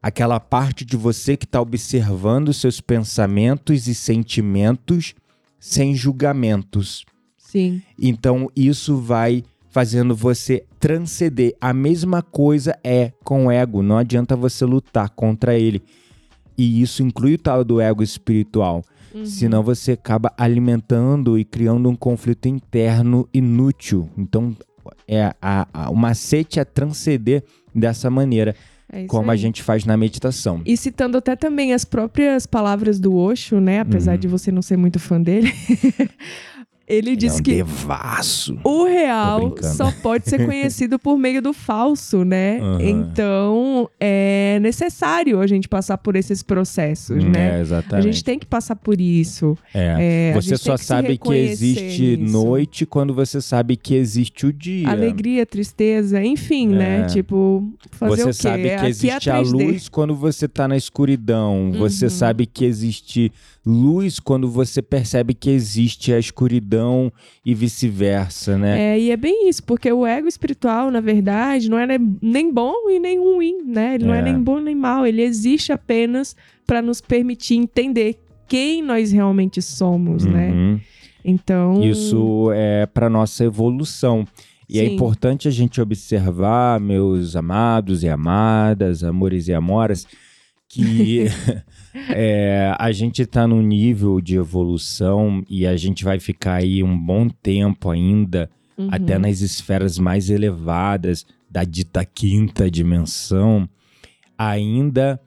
[0.00, 5.14] Aquela parte de você que está observando seus pensamentos e sentimentos
[5.58, 7.04] sem julgamentos.
[7.36, 7.82] Sim.
[7.98, 11.54] Então isso vai fazendo você transcender.
[11.60, 13.82] A mesma coisa é com o ego.
[13.82, 15.82] Não adianta você lutar contra ele.
[16.56, 18.82] E isso inclui o tal do ego espiritual.
[19.14, 19.24] Uhum.
[19.24, 24.08] Senão você acaba alimentando e criando um conflito interno inútil.
[24.16, 24.54] Então
[25.06, 27.42] é a, a, o macete é transcender
[27.74, 28.54] dessa maneira.
[28.90, 29.34] É como aí.
[29.34, 30.62] a gente faz na meditação.
[30.64, 33.80] E citando até também as próprias palavras do Osho, né?
[33.80, 34.18] Apesar uhum.
[34.18, 35.52] de você não ser muito fã dele.
[36.88, 38.58] Ele diz é um que devasso.
[38.64, 42.58] o real só pode ser conhecido por meio do falso, né?
[42.62, 42.80] Uhum.
[42.80, 47.58] Então é necessário a gente passar por esses processos, hum, né?
[47.58, 48.08] É, exatamente.
[48.08, 49.56] A gente tem que passar por isso.
[49.74, 50.30] É.
[50.30, 52.32] é você só que sabe que existe nisso.
[52.32, 54.88] noite quando você sabe que existe o dia.
[54.88, 57.00] Alegria, tristeza, enfim, né?
[57.00, 57.06] É.
[57.06, 58.32] Tipo, fazer você o quê?
[58.32, 61.70] sabe que é existe a luz quando você tá na escuridão.
[61.70, 61.78] Uhum.
[61.80, 63.30] Você sabe que existe
[63.68, 67.12] luz quando você percebe que existe a escuridão
[67.44, 68.94] e vice-versa, né?
[68.94, 71.86] É, e é bem isso, porque o ego espiritual, na verdade, não é
[72.22, 73.96] nem bom e nem ruim, né?
[73.96, 76.34] Ele não é, é nem bom nem mal, ele existe apenas
[76.66, 80.48] para nos permitir entender quem nós realmente somos, né?
[80.48, 80.72] uhum.
[80.74, 80.80] né?
[81.22, 84.26] Então, isso é para nossa evolução.
[84.66, 84.90] E é Sim.
[84.90, 90.06] é importante a gente observar, meus amados e amadas, amores e amoras,
[90.68, 91.26] que
[91.94, 96.98] é, a gente está num nível de evolução e a gente vai ficar aí um
[96.98, 98.88] bom tempo ainda, uhum.
[98.90, 103.68] até nas esferas mais elevadas da dita quinta dimensão,
[104.36, 105.20] ainda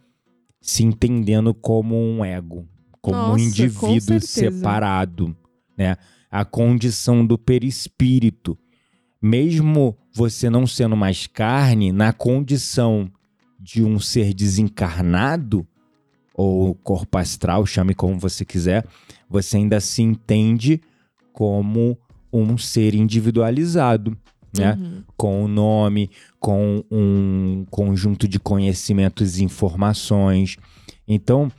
[0.62, 2.68] se entendendo como um ego,
[3.02, 5.36] como Nossa, um indivíduo separado,
[5.76, 5.98] né?
[6.30, 8.58] A condição do perispírito.
[9.22, 13.12] Mesmo você não sendo mais carne, na condição
[13.60, 15.68] de um ser desencarnado,
[16.34, 18.86] ou corpo astral, chame como você quiser,
[19.30, 20.82] você ainda se entende
[21.34, 21.98] como
[22.32, 24.18] um ser individualizado,
[24.58, 24.78] né?
[24.80, 25.04] Uhum.
[25.18, 30.58] Com um nome, com um conjunto de conhecimentos e informações.
[31.08, 31.52] Então,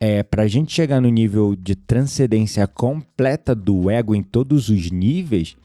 [0.00, 4.90] é, para a gente chegar no nível de transcendência completa do ego em todos os
[4.90, 5.56] níveis,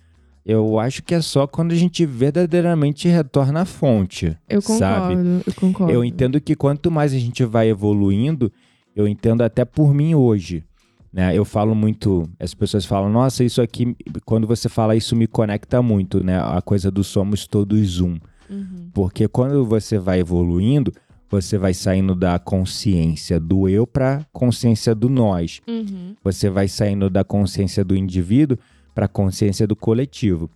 [0.46, 4.38] eu acho que é só quando a gente verdadeiramente retorna à fonte.
[4.48, 5.44] Eu concordo, sabe?
[5.48, 5.92] eu concordo.
[5.92, 8.52] Eu entendo que quanto mais a gente vai evoluindo,
[8.96, 10.64] eu entendo até por mim hoje.
[11.12, 11.36] Né?
[11.36, 15.82] Eu falo muito, as pessoas falam, nossa, isso aqui, quando você fala isso me conecta
[15.82, 16.40] muito, né?
[16.40, 18.20] A coisa do somos todos um.
[18.50, 18.90] Uhum.
[18.94, 20.92] Porque quando você vai evoluindo,
[21.30, 25.62] você vai saindo da consciência do eu para consciência do nós.
[25.68, 26.16] Uhum.
[26.24, 28.58] Você vai saindo da consciência do indivíduo
[28.96, 30.50] para consciência do coletivo.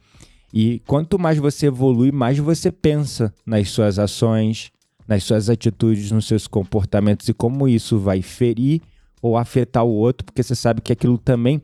[0.51, 4.71] E quanto mais você evolui, mais você pensa nas suas ações,
[5.07, 8.81] nas suas atitudes, nos seus comportamentos e como isso vai ferir
[9.21, 11.61] ou afetar o outro, porque você sabe que aquilo também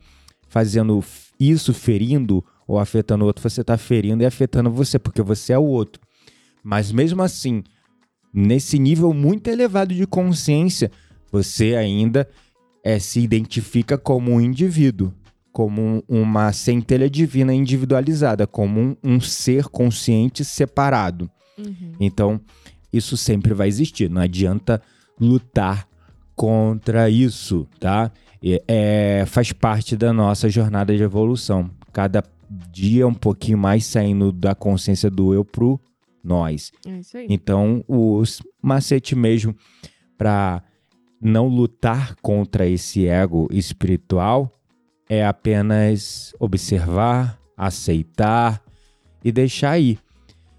[0.48, 1.02] fazendo
[1.40, 5.58] isso, ferindo ou afetando o outro, você está ferindo e afetando você, porque você é
[5.58, 6.00] o outro.
[6.62, 7.62] Mas mesmo assim,
[8.32, 10.90] nesse nível muito elevado de consciência,
[11.32, 12.28] você ainda
[12.84, 15.12] é, se identifica como um indivíduo,
[15.56, 21.30] como um, uma centelha divina individualizada, como um, um ser consciente separado.
[21.56, 21.92] Uhum.
[21.98, 22.38] Então,
[22.92, 24.10] isso sempre vai existir.
[24.10, 24.82] Não adianta
[25.18, 25.88] lutar
[26.34, 28.12] contra isso, tá?
[28.42, 31.70] E, É, faz parte da nossa jornada de evolução.
[31.90, 32.22] Cada
[32.70, 35.80] dia um pouquinho mais saindo da consciência do eu pro
[36.22, 36.70] nós.
[36.86, 37.26] É isso aí.
[37.30, 39.56] Então, os macete mesmo
[40.18, 40.62] para
[41.18, 44.52] não lutar contra esse ego espiritual
[45.08, 48.62] é apenas observar, aceitar
[49.24, 49.98] e deixar ir.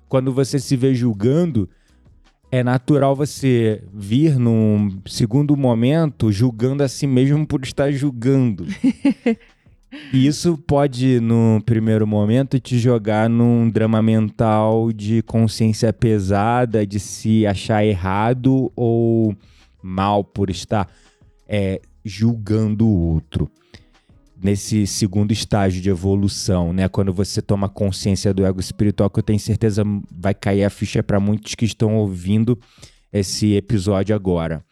[0.08, 1.70] Quando você se vê julgando,
[2.52, 8.66] é natural você vir num segundo momento julgando a si mesmo por estar julgando.
[10.14, 17.00] E isso pode, no primeiro momento, te jogar num drama mental de consciência pesada, de
[17.00, 19.36] se achar errado ou
[19.82, 20.90] mal por estar
[21.48, 23.50] é, julgando o outro.
[24.42, 26.88] Nesse segundo estágio de evolução, né?
[26.88, 31.02] Quando você toma consciência do ego espiritual, que eu tenho certeza vai cair a ficha
[31.02, 32.58] para muitos que estão ouvindo
[33.12, 34.64] esse episódio agora.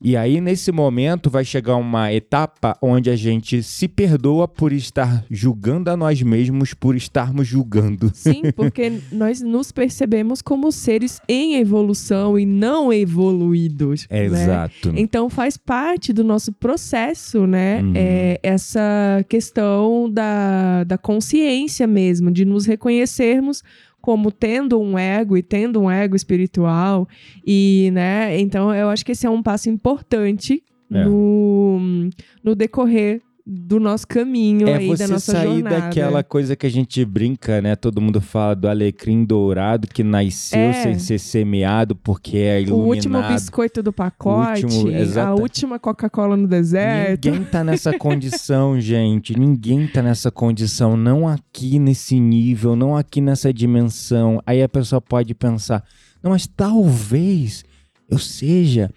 [0.00, 5.24] E aí, nesse momento, vai chegar uma etapa onde a gente se perdoa por estar
[5.28, 8.10] julgando a nós mesmos, por estarmos julgando.
[8.14, 14.06] Sim, porque nós nos percebemos como seres em evolução e não evoluídos.
[14.08, 14.42] É né?
[14.42, 14.92] exato.
[14.94, 17.82] Então faz parte do nosso processo, né?
[17.82, 17.92] Uhum.
[17.96, 23.64] É, essa questão da, da consciência mesmo, de nos reconhecermos
[24.00, 27.08] como tendo um ego e tendo um ego espiritual.
[27.46, 28.38] E, né?
[28.40, 31.04] Então eu acho que esse é um passo importante É.
[31.04, 32.08] no,
[32.42, 35.80] no decorrer do nosso caminho É aí, você da nossa sair jornada.
[35.80, 37.74] daquela coisa que a gente brinca, né?
[37.74, 40.72] Todo mundo fala do alecrim dourado que nasceu É.
[40.82, 42.88] sem ser semeado porque é O iluminado.
[42.94, 47.24] último biscoito do pacote, último- a última Coca-Cola no deserto.
[47.30, 49.38] Ninguém tá nessa condição, gente.
[49.38, 50.94] Ninguém tá nessa condição.
[50.94, 54.42] Não aqui nesse nível, não aqui nessa dimensão.
[54.44, 55.82] Aí a pessoa pode pensar:
[56.22, 57.64] não, mas talvez
[58.10, 58.90] eu seja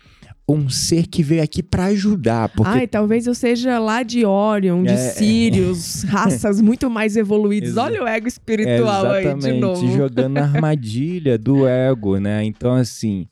[0.47, 2.49] um ser que veio aqui pra ajudar.
[2.49, 4.97] Porque Ai, talvez eu seja lá de Orion, de É, é.
[4.97, 7.69] Sirius, raças muito mais evoluídas.
[7.69, 9.87] Exa- Olha o ego espiritual aí de novo.
[9.95, 12.43] jogando na armadilha do ego, né?
[12.43, 13.27] Então, assim,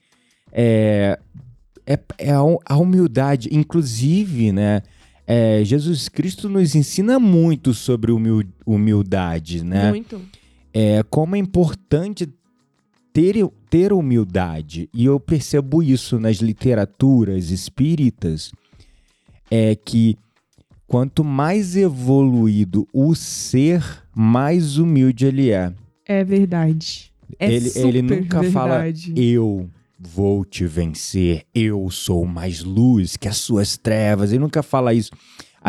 [0.52, 1.20] é,
[1.86, 4.82] é, é a, hu- a humildade, inclusive, né?
[5.32, 9.90] é, Jesus Cristo nos ensina muito sobre humil- humildade, né?
[9.90, 10.20] Muito.
[10.74, 12.28] É, como é importante
[13.20, 14.90] ter, ter humildade.
[14.94, 18.52] E eu percebo isso nas literaturas espíritas,
[19.52, 20.18] é que
[20.88, 23.84] quanto mais evoluído o ser,
[24.16, 25.74] mais humilde ele é.
[26.06, 27.12] É verdade.
[27.38, 29.14] É ele, ele nunca fala verdade.
[29.16, 34.32] eu vou te vencer, eu sou mais luz que as suas trevas.
[34.32, 35.12] Ele nunca fala isso.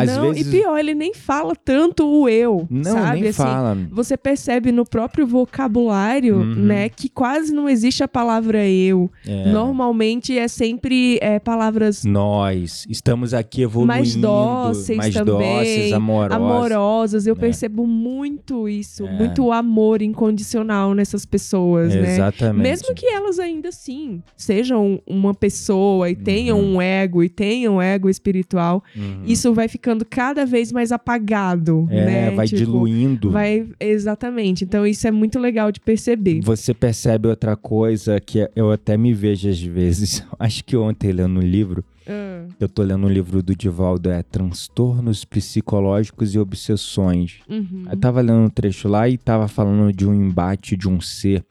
[0.09, 3.19] Às não, vezes e pior, ele nem fala tanto o eu, não sabe?
[3.21, 3.77] nem Assim, fala.
[3.91, 6.55] Você percebe no próprio vocabulário, Uhum.
[6.55, 9.09] né, que quase não existe a palavra eu.
[9.27, 15.93] É, Normalmente é sempre é, palavras Nós estamos aqui evoluindo, mais dóceis mais também, dóceis,
[15.93, 16.35] amorosos.
[16.35, 17.27] amorosas.
[17.27, 17.37] Eu É.
[17.37, 19.11] percebo muito isso, É.
[19.11, 22.13] muito amor incondicional nessas pessoas, né?
[22.15, 22.61] Exatamente.
[22.63, 26.75] Mesmo que elas ainda assim sejam uma pessoa e tenham Uhum.
[26.77, 29.23] um ego e tenham um ego espiritual, Uhum.
[29.25, 32.31] isso vai ficando cada vez mais apagado, é, né?
[32.31, 33.31] vai Tipo, diluindo.
[33.31, 34.63] Vai, exatamente.
[34.63, 36.41] Então isso é muito legal de perceber.
[36.41, 40.25] Você percebe outra coisa que eu até me vejo às vezes.
[40.39, 44.23] Acho que ontem lendo um livro, Ah, eu tô lendo um livro do Divaldo, é
[44.23, 47.39] Transtornos Psicológicos e Obsessões.
[47.49, 47.85] uhum.
[47.89, 51.43] Eu tava lendo um trecho lá e tava falando de um embate de um ser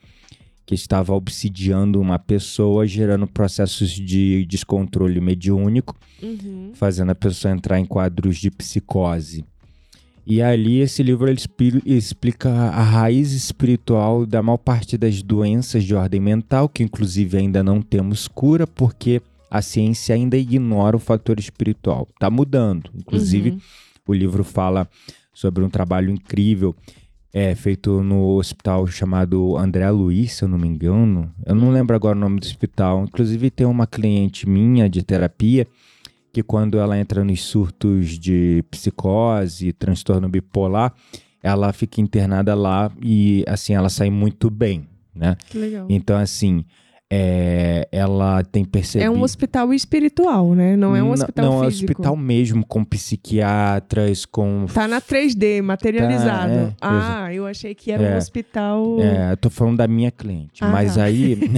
[0.70, 6.70] que estava obsidiando uma pessoa, gerando processos de descontrole mediúnico, Uhum.
[6.74, 9.44] fazendo a pessoa entrar em quadros de psicose.
[10.24, 11.26] E ali esse livro
[11.84, 17.64] explica a raiz espiritual da maior parte das doenças de ordem mental, que inclusive ainda
[17.64, 19.20] não temos cura, porque
[19.50, 22.06] a ciência ainda ignora o fator espiritual.
[22.20, 22.92] Tá mudando.
[22.94, 23.60] Inclusive, Uhum.
[24.06, 24.88] o livro fala
[25.34, 26.76] sobre um trabalho incrível
[27.32, 31.32] É, feito no hospital chamado André Luiz, se eu não me engano.
[31.46, 33.04] Eu não lembro agora o nome do hospital.
[33.04, 35.66] Inclusive, tem uma cliente minha de terapia
[36.32, 40.92] que, quando ela entra nos surtos de psicose, transtorno bipolar,
[41.42, 45.36] ela fica internada lá e, assim, ela sai muito bem, né?
[45.48, 45.86] Que legal.
[45.88, 46.64] Então, assim,
[47.12, 49.06] é, ela tem percebido.
[49.06, 50.76] É um hospital espiritual, né?
[50.76, 51.90] Não é um hospital Não, é um físico.
[51.92, 54.66] hospital mesmo, com psiquiatras, com.
[54.72, 56.74] Tá na 3D, materializado.
[56.78, 58.16] Tá, é, ah, eu achei que era um É.
[58.16, 59.00] hospital.
[59.00, 61.02] É, eu tô falando da minha cliente, Ah, mas tá.
[61.04, 61.36] aí.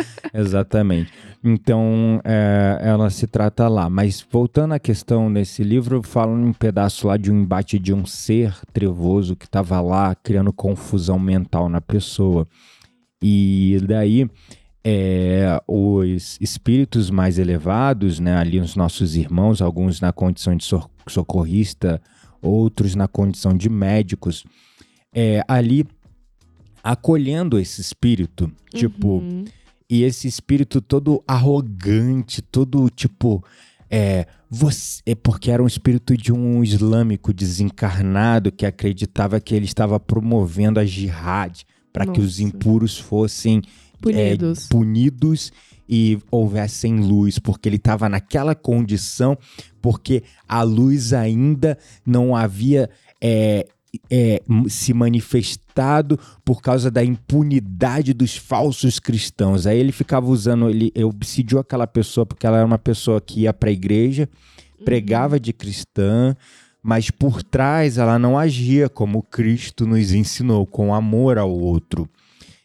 [0.34, 1.10] Exatamente.
[1.42, 3.88] Então, é, ela se trata lá.
[3.88, 8.04] Mas voltando à questão desse livro, fala um pedaço lá de um embate de um
[8.04, 12.46] ser trevoso que estava lá criando confusão mental na pessoa.
[13.22, 14.28] E daí.
[14.84, 20.64] É, os espíritos mais elevados, né, ali os nossos irmãos, alguns na condição de
[21.06, 22.00] socorrista,
[22.40, 24.44] outros na condição de médicos,
[25.12, 25.86] é, ali
[26.82, 29.44] acolhendo esse espírito, tipo, Uhum.
[29.88, 33.44] e esse espírito todo arrogante, todo tipo.
[33.92, 39.64] É, você, é porque era um espírito de um islâmico desencarnado que acreditava que ele
[39.64, 43.62] estava promovendo a jihad para que os impuros fossem
[44.00, 44.64] Punidos.
[44.64, 45.52] é, punidos
[45.88, 49.36] e houvessem luz, porque ele estava naquela condição,
[49.82, 51.76] porque a luz ainda
[52.06, 52.88] não havia
[53.20, 53.66] é,
[54.10, 59.66] é, se manifestado por causa da impunidade dos falsos cristãos.
[59.66, 63.52] Aí ele ficava usando, ele obsidiou aquela pessoa porque ela era uma pessoa que ia
[63.52, 64.28] para a igreja,
[64.84, 66.36] pregava de cristã,
[66.82, 72.08] mas por trás ela não agia como Cristo nos ensinou, com amor ao outro.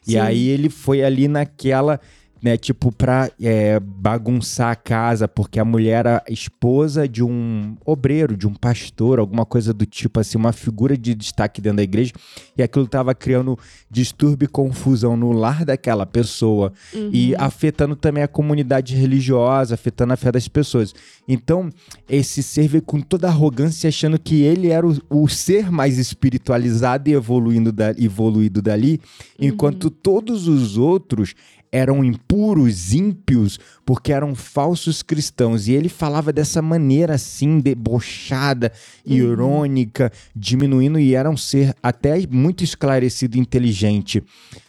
[0.08, 0.18] E Sim.
[0.20, 2.00] aí ele foi ali naquela,
[2.46, 8.38] né, tipo, pra é, bagunçar a casa, porque a mulher era esposa de um obreiro,
[8.38, 12.14] de um pastor, alguma coisa do tipo, assim, uma figura de destaque dentro da igreja,
[12.56, 13.58] e aquilo tava criando
[13.90, 16.72] distúrbio e confusão no lar daquela pessoa,
[17.12, 20.94] e afetando também a comunidade religiosa, afetando a fé das pessoas.
[21.28, 21.72] Então,
[22.08, 25.98] esse ser veio com toda a arrogância, achando que ele era o, o ser mais
[25.98, 29.02] espiritualizado e evoluindo da, evoluído dali,
[29.40, 31.34] enquanto todos os outros
[31.76, 35.68] eram impuros, ímpios, porque eram falsos cristãos.
[35.68, 38.72] E ele falava dessa maneira assim, debochada,
[39.06, 44.24] irônica, diminuindo, e era um ser até muito esclarecido e inteligente.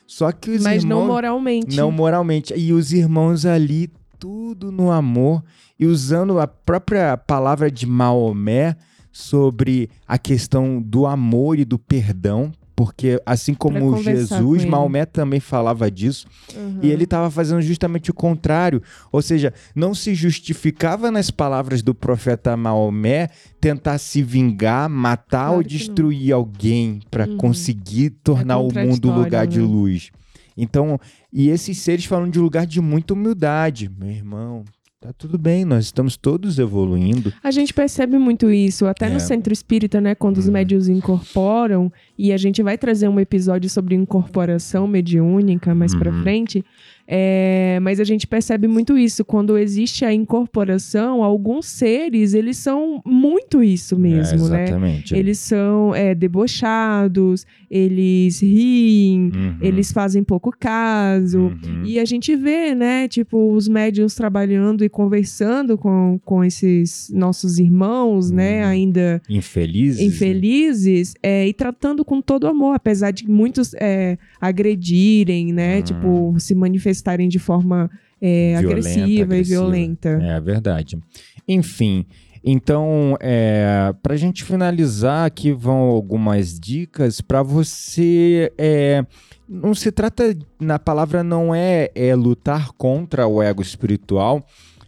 [0.06, 1.06] Só que os Mas não irmãos...
[1.06, 1.76] moralmente.
[1.76, 2.54] Não moralmente.
[2.56, 3.88] E os irmãos ali,
[4.18, 5.44] tudo no amor,
[5.78, 8.76] e usando a própria palavra de Maomé
[9.12, 12.52] sobre a questão do amor e do perdão.
[12.76, 14.66] Porque assim como Jesus.
[14.66, 16.26] Maomé também falava disso.
[16.54, 16.80] Uhum.
[16.82, 18.82] E ele estava fazendo justamente o contrário.
[19.10, 25.56] Ou seja, não se justificava nas palavras do profeta Maomé tentar se vingar, matar Claro
[25.56, 27.38] ou destruir alguém para Uhum.
[27.38, 29.64] conseguir tornar o mundo lugar de né?
[29.64, 30.10] luz.
[30.56, 30.98] Então,
[31.32, 33.90] e esses seres falam de lugar de muita humildade.
[33.90, 34.64] Meu irmão,
[35.00, 37.32] tá tudo bem, nós estamos todos evoluindo.
[37.42, 39.10] A gente percebe muito isso, até É.
[39.10, 40.14] no centro espírita, né?
[40.14, 40.52] Quando os Uhum.
[40.54, 46.22] médios incorporam, e a gente vai trazer um episódio sobre incorporação mediúnica mais pra Uhum.
[46.22, 46.64] frente.
[47.08, 49.24] É, mas a gente percebe muito isso.
[49.24, 54.64] Quando existe a incorporação, alguns seres, eles são muito isso mesmo, é, né?
[54.64, 55.14] exatamente.
[55.14, 59.56] Eles são é, debochados, eles riem, Uhum.
[59.60, 61.38] eles fazem pouco caso.
[61.40, 61.82] Uhum.
[61.84, 67.58] E a gente vê, né, tipo, os médiums trabalhando e conversando com, com esses nossos
[67.58, 68.68] irmãos, né, Uhum.
[68.70, 70.00] ainda Infelizes.
[70.00, 75.82] infelizes, é, e tratando com todo amor, apesar de muitos é, agredirem, né, Uhum.
[75.82, 76.54] tipo, se
[76.96, 77.90] manifestarem de forma
[78.20, 79.60] é, Violenta, agressiva, e agressiva.
[79.60, 80.08] violenta.
[80.22, 80.98] É verdade.
[81.46, 82.04] Enfim,
[82.42, 88.52] então, é, para a gente finalizar, aqui vão algumas dicas para você.
[88.56, 89.04] é,
[89.48, 94.44] não se trata, na palavra não é, é lutar contra o ego espiritual,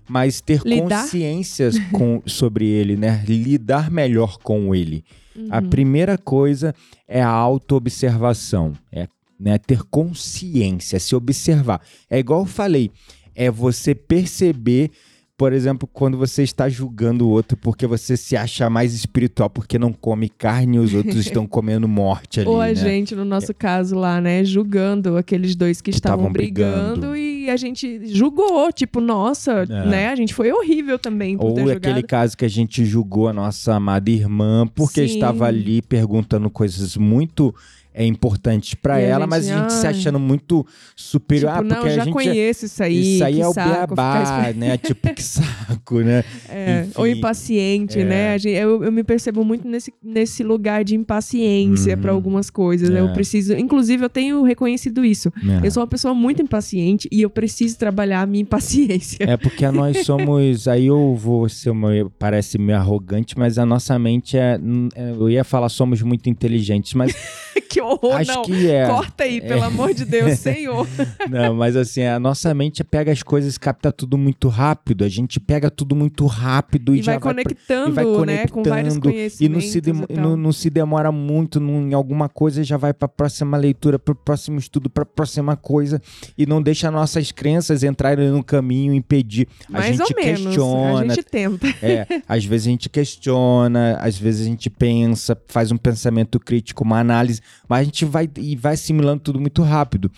[0.09, 1.03] mas ter Lidar?
[1.03, 3.23] consciências com, sobre ele, né?
[3.27, 5.05] Lidar melhor com ele.
[5.51, 5.69] A Uhum.
[5.71, 6.75] primeira coisa
[7.07, 9.07] é a auto-observação, é
[9.39, 11.81] né, ter consciência, se observar.
[12.11, 12.91] É igual eu falei,
[13.35, 14.91] é você perceber,
[15.37, 19.79] por exemplo, quando você está julgando o outro porque você se acha mais espiritual porque
[19.79, 22.75] não come carne e os outros estão comendo morte ali, Ou a né?
[22.75, 27.01] gente, no nosso caso lá, né, julgando aqueles dois que estavam brigando.
[27.03, 29.87] brigando, e a gente julgou, tipo, nossa, É.
[29.87, 33.77] né, a gente foi horrível também Ou aquele caso que a gente julgou a nossa
[33.77, 35.15] amada irmã porque Sim.
[35.15, 37.55] estava ali perguntando coisas muito
[38.01, 39.93] é importante pra E a ela, gente, mas a gente se ai.
[39.93, 41.51] achando muito superior.
[41.53, 43.15] tipo, ah, porque não, a já gente conheço isso aí.
[43.15, 44.77] Isso aí é o saco, beabá, né?
[44.79, 46.23] Tipo, que saco, né?
[46.49, 48.05] É, ou impaciente, é.
[48.05, 48.35] né?
[48.35, 52.01] A gente- eu, eu me percebo muito nesse, nesse lugar de impaciência Uhum.
[52.03, 52.89] pra algumas coisas.
[52.91, 53.13] Eu É.
[53.13, 53.55] preciso.
[53.55, 55.33] Inclusive, eu tenho reconhecido isso.
[55.63, 55.67] É.
[55.67, 59.25] Eu sou uma pessoa muito impaciente e eu preciso trabalhar a minha impaciência.
[59.25, 60.69] É porque nós somos.
[60.69, 61.91] Aí eu vou ser uma.
[62.19, 64.59] Parece meio arrogante, mas a nossa mente é.
[64.95, 67.15] é, Eu ia falar somos muito inteligentes, mas
[67.69, 68.43] que horror, acho não.
[68.43, 68.87] que é.
[68.87, 70.87] Corta aí, pelo amor de Deus, Senhor.
[71.29, 75.05] Não, mas assim, a nossa mente pega as coisas e capta tudo muito rápido.
[75.05, 78.47] A gente pega tudo muito rápido e, E já vai conectando, e vai né?
[78.47, 79.41] Com vários conectando, conhecimentos.
[79.41, 80.25] E não se, e e tal.
[80.25, 84.13] não, não se demora muito em alguma coisa, já vai para a próxima leitura, para
[84.13, 86.01] o próximo estudo, para a próxima coisa.
[86.37, 89.49] E não deixa nossas crenças entrarem no caminho e impedir.
[89.69, 90.43] A Mais gente ou menos.
[90.43, 91.13] questiona.
[91.13, 91.69] A gente tenta.
[91.83, 96.85] É, às vezes a gente questiona, às vezes a gente pensa, faz um pensamento crítico,
[96.85, 100.11] uma análise, mas a gente vai e vai assimilando tudo muito rápido.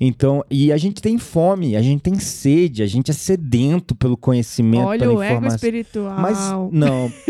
[0.00, 4.16] Então, e a gente tem fome, a gente tem sede, a gente é sedento pelo
[4.16, 6.18] conhecimento, Olha pela o ego espiritual.
[6.20, 6.38] Mas
[6.72, 7.10] não.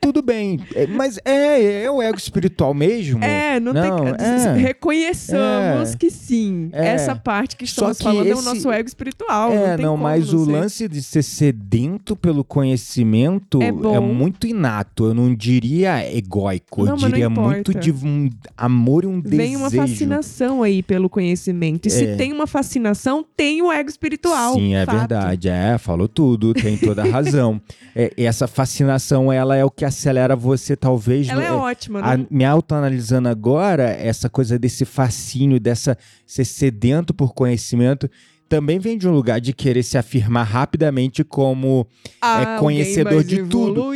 [0.00, 0.60] Tudo bem.
[0.72, 3.24] É, mas é, é o ego espiritual mesmo?
[3.24, 4.24] É, não, Não, tem.
[4.24, 4.52] é.
[4.56, 5.96] Reconheçamos É.
[5.96, 6.68] que sim.
[6.72, 6.88] É.
[6.90, 9.50] Essa parte que estamos que falando é o esse- nosso ego espiritual.
[9.52, 10.52] É, não, não, mas o ser.
[10.52, 14.00] lance de ser sedento pelo conhecimento É bom.
[14.00, 15.06] muito inato.
[15.06, 18.30] Eu não diria egóico, Não, eu diria muito de um
[18.76, 19.42] amor e um desejo.
[19.42, 21.86] Vem uma fascinação aí pelo conhecimento.
[21.86, 22.16] E se É.
[22.16, 24.54] tem uma fascinação, tem o ego espiritual.
[24.54, 24.98] Sim, é Fato.
[24.98, 25.48] verdade.
[25.48, 27.60] É, falou tudo, tem toda a razão.
[27.98, 31.28] É, essa fascinação, ela é o que acelera você, talvez.
[31.30, 32.26] Ela no- é ótima, A- não?
[32.30, 35.96] me autoanalisando agora, essa coisa desse fascínio, dessa
[36.26, 38.10] ser sedento por conhecimento,
[38.48, 41.86] também vem de um lugar de querer se afirmar rapidamente como
[42.20, 43.86] Alguém conhecedor de tudo.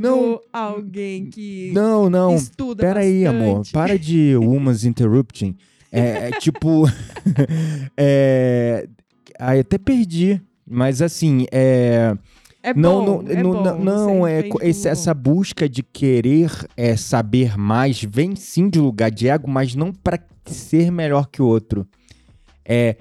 [0.00, 0.40] Não.
[0.52, 2.34] Alguém que não, não.
[2.34, 3.72] estuda Peraí, amor, bastante.
[3.72, 5.54] para de woman's interrupting.
[5.92, 6.84] É, é tipo,
[7.96, 8.88] é,
[9.38, 10.40] ai, até perdi.
[10.72, 12.14] Mas assim, é,
[12.62, 16.50] É não, bom, não, é não, bom, não, não, é esse- essa busca de querer
[16.76, 21.26] é, saber mais vem sim de um lugar de ego, mas não para ser melhor
[21.26, 21.86] que o outro.
[22.64, 22.96] É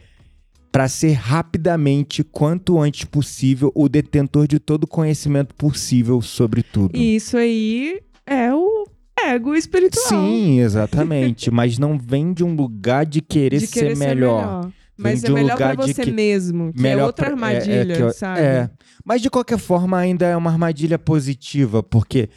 [0.71, 6.95] para ser rapidamente, quanto antes possível, o detentor de todo o conhecimento possível sobre tudo.
[6.97, 8.85] E isso aí é o
[9.25, 10.05] ego espiritual.
[10.07, 11.49] Sim, exatamente.
[11.51, 14.69] mas não vem de um lugar de querer, de querer ser melhor.
[15.01, 17.55] Mas Vem é um melhor pra você que- mesmo, que é melhor outra pra- é-
[17.55, 18.41] é armadilha, que sabe?
[18.41, 18.69] É.
[19.05, 22.29] Mas de qualquer forma, ainda é uma armadilha positiva, porque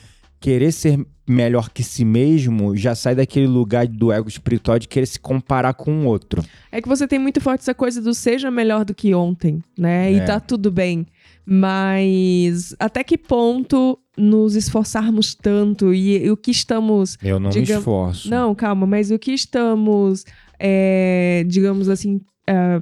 [0.43, 5.07] querer ser melhor que si mesmo já sai daquele lugar do ego espiritual de querer
[5.07, 6.43] se comparar com o outro.
[6.71, 10.13] É que você tem muito forte essa coisa do seja melhor do que ontem, né?
[10.13, 10.17] É.
[10.17, 11.07] E tá tudo bem.
[11.47, 17.17] Mas até que ponto nos esforçarmos tanto e, e o que estamos.
[17.23, 18.29] Eu não Digam- me esforço.
[18.31, 20.25] Não, calma, mas o que estamos,
[20.59, 22.81] é, digamos assim, é,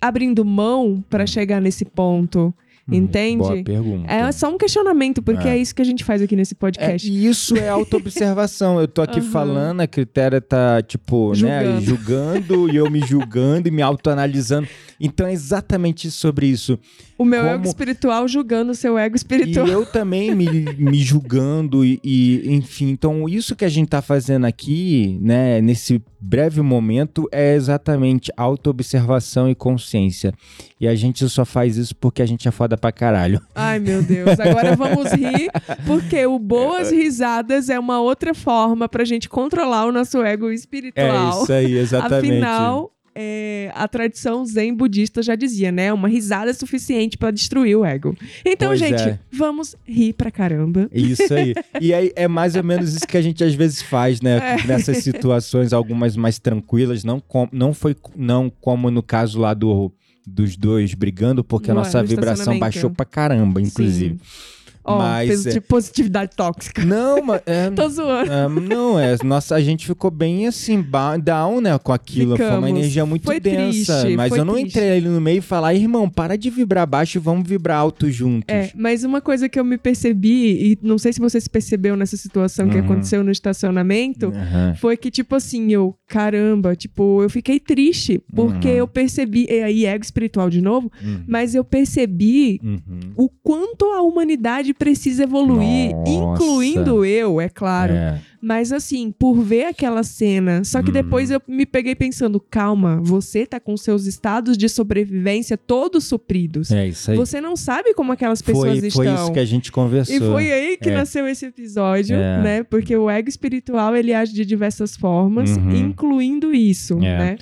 [0.00, 1.26] abrindo mão pra Hum.
[1.26, 2.54] chegar nesse ponto?
[2.86, 3.38] Hum, entende?
[3.38, 4.12] Boa pergunta.
[4.12, 5.52] É só um questionamento, porque É.
[5.52, 7.10] é, isso que a gente faz aqui nesse É, podcast.
[7.10, 8.78] e isso é autoobservação.
[8.80, 9.30] Eu tô aqui Aham.
[9.30, 11.80] falando, a critéria tá, tipo, né, Julgando.
[11.80, 14.68] julgando e eu me julgando e me autoanalisando.
[15.00, 16.78] Então é exatamente sobre isso.
[17.16, 19.66] o meu como- ego espiritual julgando o seu ego espiritual.
[19.66, 24.02] E eu também me, me julgando e, e, enfim, então isso que a gente tá
[24.02, 30.32] fazendo aqui, né, nesse breve momento é exatamente autoobservação e consciência.
[30.80, 33.40] E a gente só faz isso porque a gente é foda pra caralho.
[33.54, 34.40] Ai, meu Deus.
[34.40, 35.50] Agora vamos rir,
[35.86, 41.40] porque o boas risadas é uma outra forma pra gente controlar o nosso ego espiritual.
[41.40, 42.30] É isso aí, exatamente.
[42.30, 45.92] Afinal, é, a tradição zen budista já dizia, né?
[45.92, 48.16] Uma risada é suficiente pra destruir o ego.
[48.44, 49.18] Então, Pois gente, é.
[49.32, 50.88] vamos rir pra caramba.
[50.92, 51.54] Isso aí.
[51.80, 54.58] E aí é mais ou menos isso que a gente às vezes faz, né?
[54.62, 54.66] É.
[54.66, 59.92] Nessas situações, algumas mais tranquilas, não, com, não foi não como no caso lá do,
[60.26, 64.14] dos dois brigando, porque a No- nossa no vibração baixou pra caramba, inclusive.
[64.14, 64.53] Sim.
[64.84, 66.84] Ó, Mas, peso é- de positividade tóxica.
[66.84, 67.40] Não, mas.
[67.46, 68.30] É, Tô zoando.
[68.30, 69.16] é, não, é.
[69.24, 70.84] Nossa, a gente ficou bem assim,
[71.22, 72.36] down, né, com aquilo.
[72.36, 72.70] Foi uma Ficamos.
[72.70, 74.00] energia muito Foi densa.
[74.02, 74.68] triste, mas eu não triste.
[74.78, 78.10] entrei ali no meio e falar, irmão, para de vibrar baixo e vamos vibrar alto
[78.10, 78.44] juntos.
[78.48, 81.96] É, mas uma coisa que eu me percebi, e não sei se você se percebeu
[81.96, 82.84] nessa situação que Uhum.
[82.84, 84.74] aconteceu no estacionamento, Aham.
[84.80, 88.74] foi que, tipo assim, eu, caramba, tipo, eu fiquei triste, porque Uhum.
[88.74, 91.22] eu percebi, e aí ego espiritual de novo, Uhum.
[91.26, 92.80] mas eu percebi Uhum.
[93.16, 96.10] o quanto a humanidade precisa evoluir, Nossa.
[96.42, 97.92] incluindo eu, é claro.
[97.94, 98.20] É.
[98.42, 100.92] Mas assim, por ver aquela cena, só que Uhum.
[100.92, 106.70] depois eu me peguei pensando, calma, você tá com seus estados de sobrevivência todos supridos.
[106.70, 107.16] É isso aí.
[107.16, 109.04] Você não sabe como aquelas pessoas Foi, estão.
[109.04, 110.14] foi isso que a gente conversou.
[110.14, 110.94] E foi aí que É.
[110.94, 112.42] nasceu esse episódio, É.
[112.42, 112.62] né?
[112.64, 115.74] Porque o ego espiritual, ele age de diversas formas, Uhum.
[115.76, 117.18] incluindo isso, É.
[117.18, 117.36] né?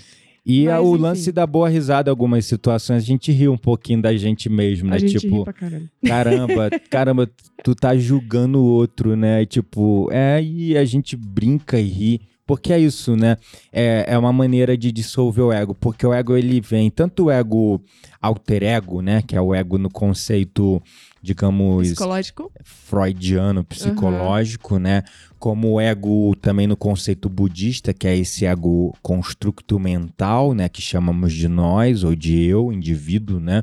[0.45, 1.03] E Mas, o enfim.
[1.03, 4.97] lance da boa risada, algumas situações, a gente ri um pouquinho da gente mesmo, né?
[4.97, 5.89] A gente tipo, ri pra caramba.
[6.05, 7.31] caramba, caramba,
[7.63, 9.43] tu tá julgando o outro, né?
[9.43, 12.21] E, tipo, é, e a gente brinca e ri.
[12.53, 13.39] Porque é isso, né?
[13.73, 15.75] É, é uma maneira de dissolver o ego.
[15.75, 17.83] Porque o ego, ele vem, tanto o ego
[18.21, 19.23] alter ego, né?
[19.23, 20.79] Que é o ego no conceito,
[21.23, 22.53] digamos, Psicológico?
[22.63, 25.03] freudiano, psicológico, né?
[25.39, 30.69] Como o ego também no conceito budista, que é esse ego constructo mental, né?
[30.69, 33.63] Que chamamos de nós ou de eu, indivíduo, né?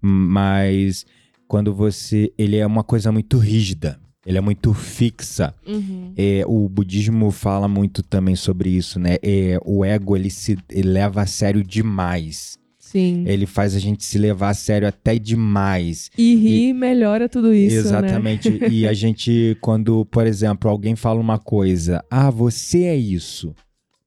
[0.00, 1.04] Mas
[1.46, 2.32] quando você.
[2.38, 5.54] Ele é uma coisa muito rígida, ele é muito fixa.
[5.66, 6.12] Uhum.
[6.16, 9.16] É, o budismo fala muito também sobre isso, né?
[9.22, 12.58] É, o ego ele se ele leva a sério demais.
[12.78, 13.24] Sim.
[13.26, 16.12] Ele faz a gente se levar a sério até demais.
[16.16, 17.80] E rir melhora tudo isso, né?
[17.80, 18.48] Exatamente.
[18.70, 23.52] E a gente, quando, por exemplo, alguém fala uma coisa, ah, você é isso.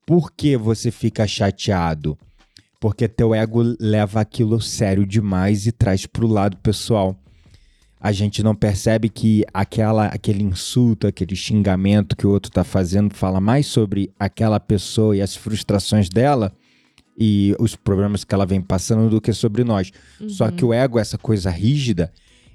[0.05, 2.17] Por que você fica chateado?
[2.79, 7.13] Porque teu ego leva aquilo sério demais e traz pro lado pessoal.
[7.99, 13.13] A gente não percebe que aquela, aquele insulto, aquele xingamento que o outro tá fazendo
[13.13, 16.51] fala mais sobre aquela pessoa e as frustrações dela
[17.17, 19.91] e os problemas que ela vem passando do que sobre nós.
[20.27, 22.11] Só que o ego, essa coisa rígida,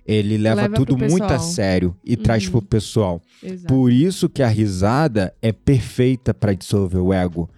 [0.07, 0.62] ele leva, Uhum.
[0.62, 3.20] Leva tudo muito a sério e traz pro pessoal.
[3.43, 3.66] Exato.
[3.66, 7.51] Por isso que a risada é perfeita pra dissolver o ego.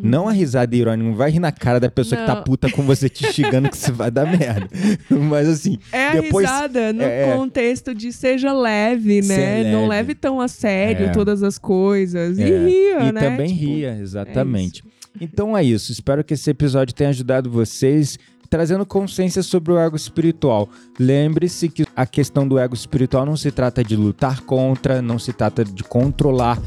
[0.00, 2.34] Não a risada irônica, não vai rir na cara da pessoa que tá.
[2.36, 2.42] Não.
[2.44, 4.68] puta com você te xingando que você vai dar merda.
[5.10, 7.34] Mas assim, É a depois risada no é, é.
[7.36, 9.64] contexto de seja leve, né?
[9.72, 9.88] Não leve.
[9.88, 11.10] leve tão a sério É.
[11.10, 12.38] todas as coisas.
[12.38, 12.46] É.
[12.48, 13.20] E ria, E né?
[13.20, 14.84] também Tipo, ria, exatamente.
[15.20, 15.90] então é isso.
[15.92, 18.18] Espero que esse episódio tenha ajudado vocês,
[18.50, 20.68] trazendo consciência sobre o ego espiritual.
[20.98, 25.32] Lembre-se que a questão do ego espiritual não se trata de lutar contra, não se
[25.32, 26.58] trata de controlar.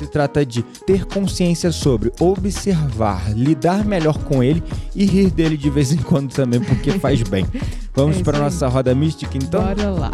[0.00, 4.62] Se trata de ter consciência sobre, observar, lidar melhor com ele
[4.96, 7.46] e rir dele de vez em quando também, porque faz bem.
[7.94, 9.62] Vamos É para nossa roda mística então?
[9.62, 10.10] Bora lá.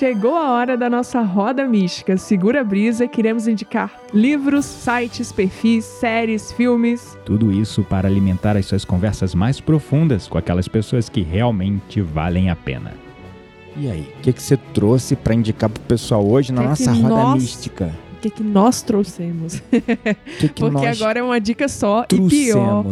[0.00, 2.16] Chegou a hora da nossa roda mística.
[2.16, 7.18] Segura a brisa, queremos indicar livros, sites, perfis, séries, filmes.
[7.22, 12.48] Tudo isso para alimentar as suas conversas mais profundas com aquelas pessoas que realmente valem
[12.48, 12.94] a pena.
[13.76, 16.92] E aí, o que, que você trouxe para indicar pro pessoal hoje na Que nossa
[16.94, 17.94] que roda nós- mística?
[18.16, 19.56] O que, que nós trouxemos?
[19.56, 22.86] O que, que Porque nós agora é uma dica só e pior.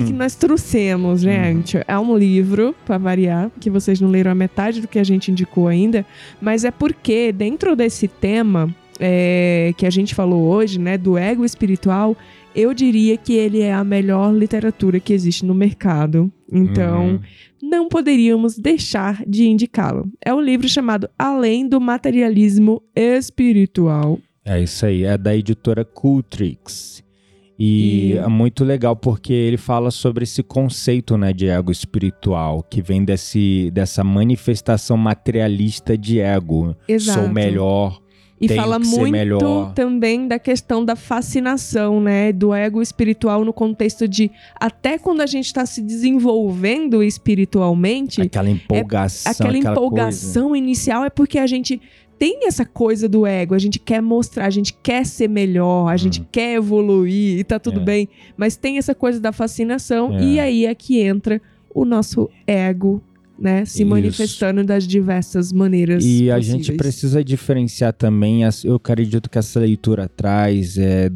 [0.00, 0.16] Que, que Hum.
[0.16, 1.78] nós trouxemos, gente?
[1.86, 5.30] É um livro, pra variar, que vocês não leram a metade do que a gente
[5.30, 6.04] indicou ainda,
[6.40, 11.44] mas é porque dentro desse tema é, que a gente falou hoje, né, do ego
[11.44, 12.16] espiritual,
[12.54, 16.30] eu diria que ele é a melhor literatura que existe no mercado.
[16.52, 17.20] Então, Uhum.
[17.62, 20.08] não poderíamos deixar de indicá-lo.
[20.24, 24.18] É um livro chamado Além do Materialismo Espiritual.
[24.44, 27.02] É isso aí, é da editora Cultrix.
[27.58, 32.62] E, E- é muito legal porque ele fala sobre esse conceito né, de ego espiritual,
[32.62, 36.74] que vem desse, dessa manifestação materialista de ego.
[36.88, 37.20] Exato.
[37.20, 38.00] Sou melhor.
[38.40, 39.72] E fala muito melhor.
[39.74, 42.32] também da questão da fascinação, né?
[42.32, 44.30] Do ego espiritual no contexto de
[44.60, 49.30] até quando a gente está se desenvolvendo espiritualmente, Aquela empolgação.
[49.32, 49.70] aquela Coisa.
[49.70, 51.80] empolgação inicial é porque a gente
[52.18, 55.96] tem essa coisa do ego, a gente quer mostrar, a gente quer ser melhor, a
[55.96, 57.82] gente quer evoluir e tá tudo Uhum.
[57.82, 57.86] É.
[57.86, 60.22] bem, mas tem essa coisa da fascinação É.
[60.24, 61.40] e aí é que entra
[61.74, 63.02] o nosso ego,
[63.38, 63.90] né, se Isso.
[63.90, 66.46] manifestando das diversas maneiras E a possíveis.
[66.66, 71.10] gente precisa diferenciar também, as- eu acredito que essa leitura traz, é,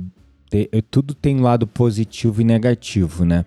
[0.51, 3.45] te- é, tudo tem um lado positivo e negativo, né?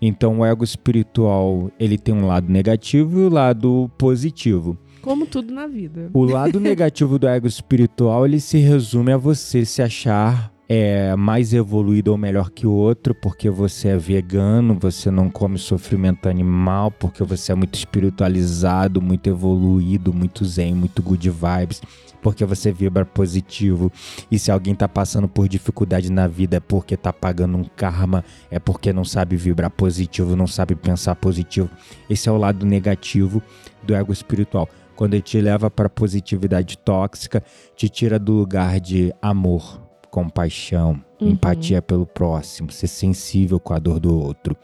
[0.00, 4.78] Então o ego espiritual, ele tem um lado negativo e o lado positivo.
[5.06, 6.10] Como tudo na vida.
[6.12, 11.54] O lado negativo do ego espiritual, ele se resume a você se achar é, mais
[11.54, 16.90] evoluído ou melhor que o outro, porque você é vegano, você não come sofrimento animal,
[16.90, 21.80] porque você é muito espiritualizado, muito evoluído, muito zen, muito good vibes,
[22.20, 23.92] porque você vibra positivo.
[24.28, 28.24] E se alguém tá passando por dificuldade na vida é porque tá pagando um karma,
[28.50, 31.70] é porque não sabe vibrar positivo, não sabe pensar positivo.
[32.10, 33.40] Esse é o lado negativo
[33.84, 37.42] do ego espiritual quando ele te leva para positividade tóxica,
[37.76, 39.80] te tira do lugar de amor,
[40.10, 41.28] compaixão, Uhum.
[41.30, 44.56] empatia pelo próximo, ser sensível com a dor do outro.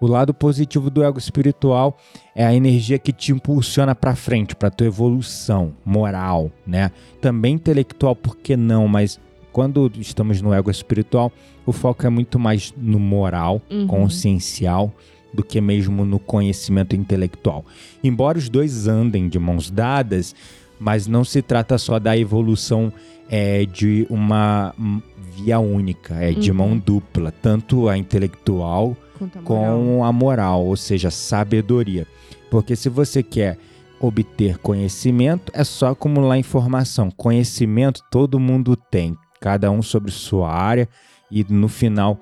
[0.00, 1.96] O lado positivo do ego espiritual
[2.34, 6.90] é a energia que te impulsiona para frente, para tua evolução moral, né?
[7.20, 8.88] Também intelectual, por que não?
[8.88, 9.20] Mas
[9.52, 11.30] quando estamos no ego espiritual,
[11.66, 13.86] o foco é muito mais no moral, Uhum.
[13.86, 14.92] consciencial,
[15.32, 17.64] do que mesmo no conhecimento intelectual.
[18.02, 20.34] Embora os dois andem de mãos dadas,
[20.78, 22.92] mas não se trata só da evolução
[23.28, 24.74] é, de uma
[25.36, 26.56] via única, é de Uhum.
[26.56, 32.06] mão dupla, tanto a intelectual Quanto a com a moral, ou seja, sabedoria.
[32.50, 33.58] Porque se você quer
[34.00, 37.10] obter conhecimento, é só acumular informação.
[37.10, 40.88] Conhecimento todo mundo tem, cada um sobre sua área,
[41.30, 42.18] e no final,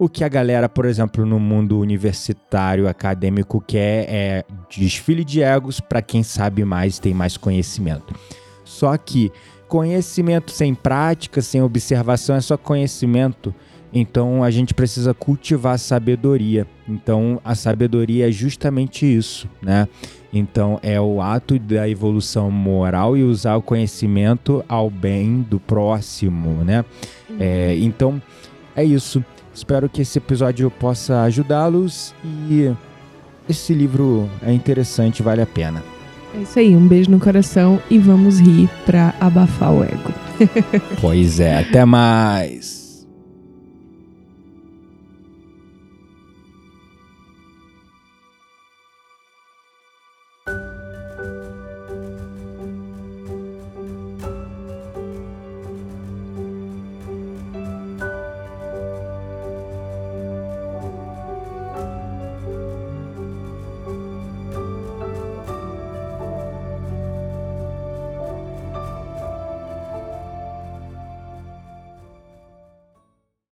[0.00, 4.44] o que a galera, por exemplo, no mundo universitário, acadêmico, quer é
[4.74, 8.14] desfile de egos para quem sabe mais tem mais conhecimento.
[8.64, 9.30] Só que
[9.68, 13.54] conhecimento sem prática, sem observação, é só conhecimento.
[13.92, 16.66] Então a gente precisa cultivar sabedoria.
[16.88, 19.86] Então a sabedoria é justamente isso, né?
[20.32, 26.64] Então é o ato da evolução moral e usar o conhecimento ao bem do próximo,
[26.64, 26.86] né?
[27.38, 28.22] É, então
[28.74, 29.22] é isso.
[29.54, 32.14] Espero que esse episódio possa ajudá-los
[32.48, 32.72] e
[33.48, 35.82] esse livro é interessante, vale a pena.
[36.34, 40.12] É isso aí, um beijo no coração e vamos rir pra abafar o ego.
[41.00, 42.79] Pois é, até mais.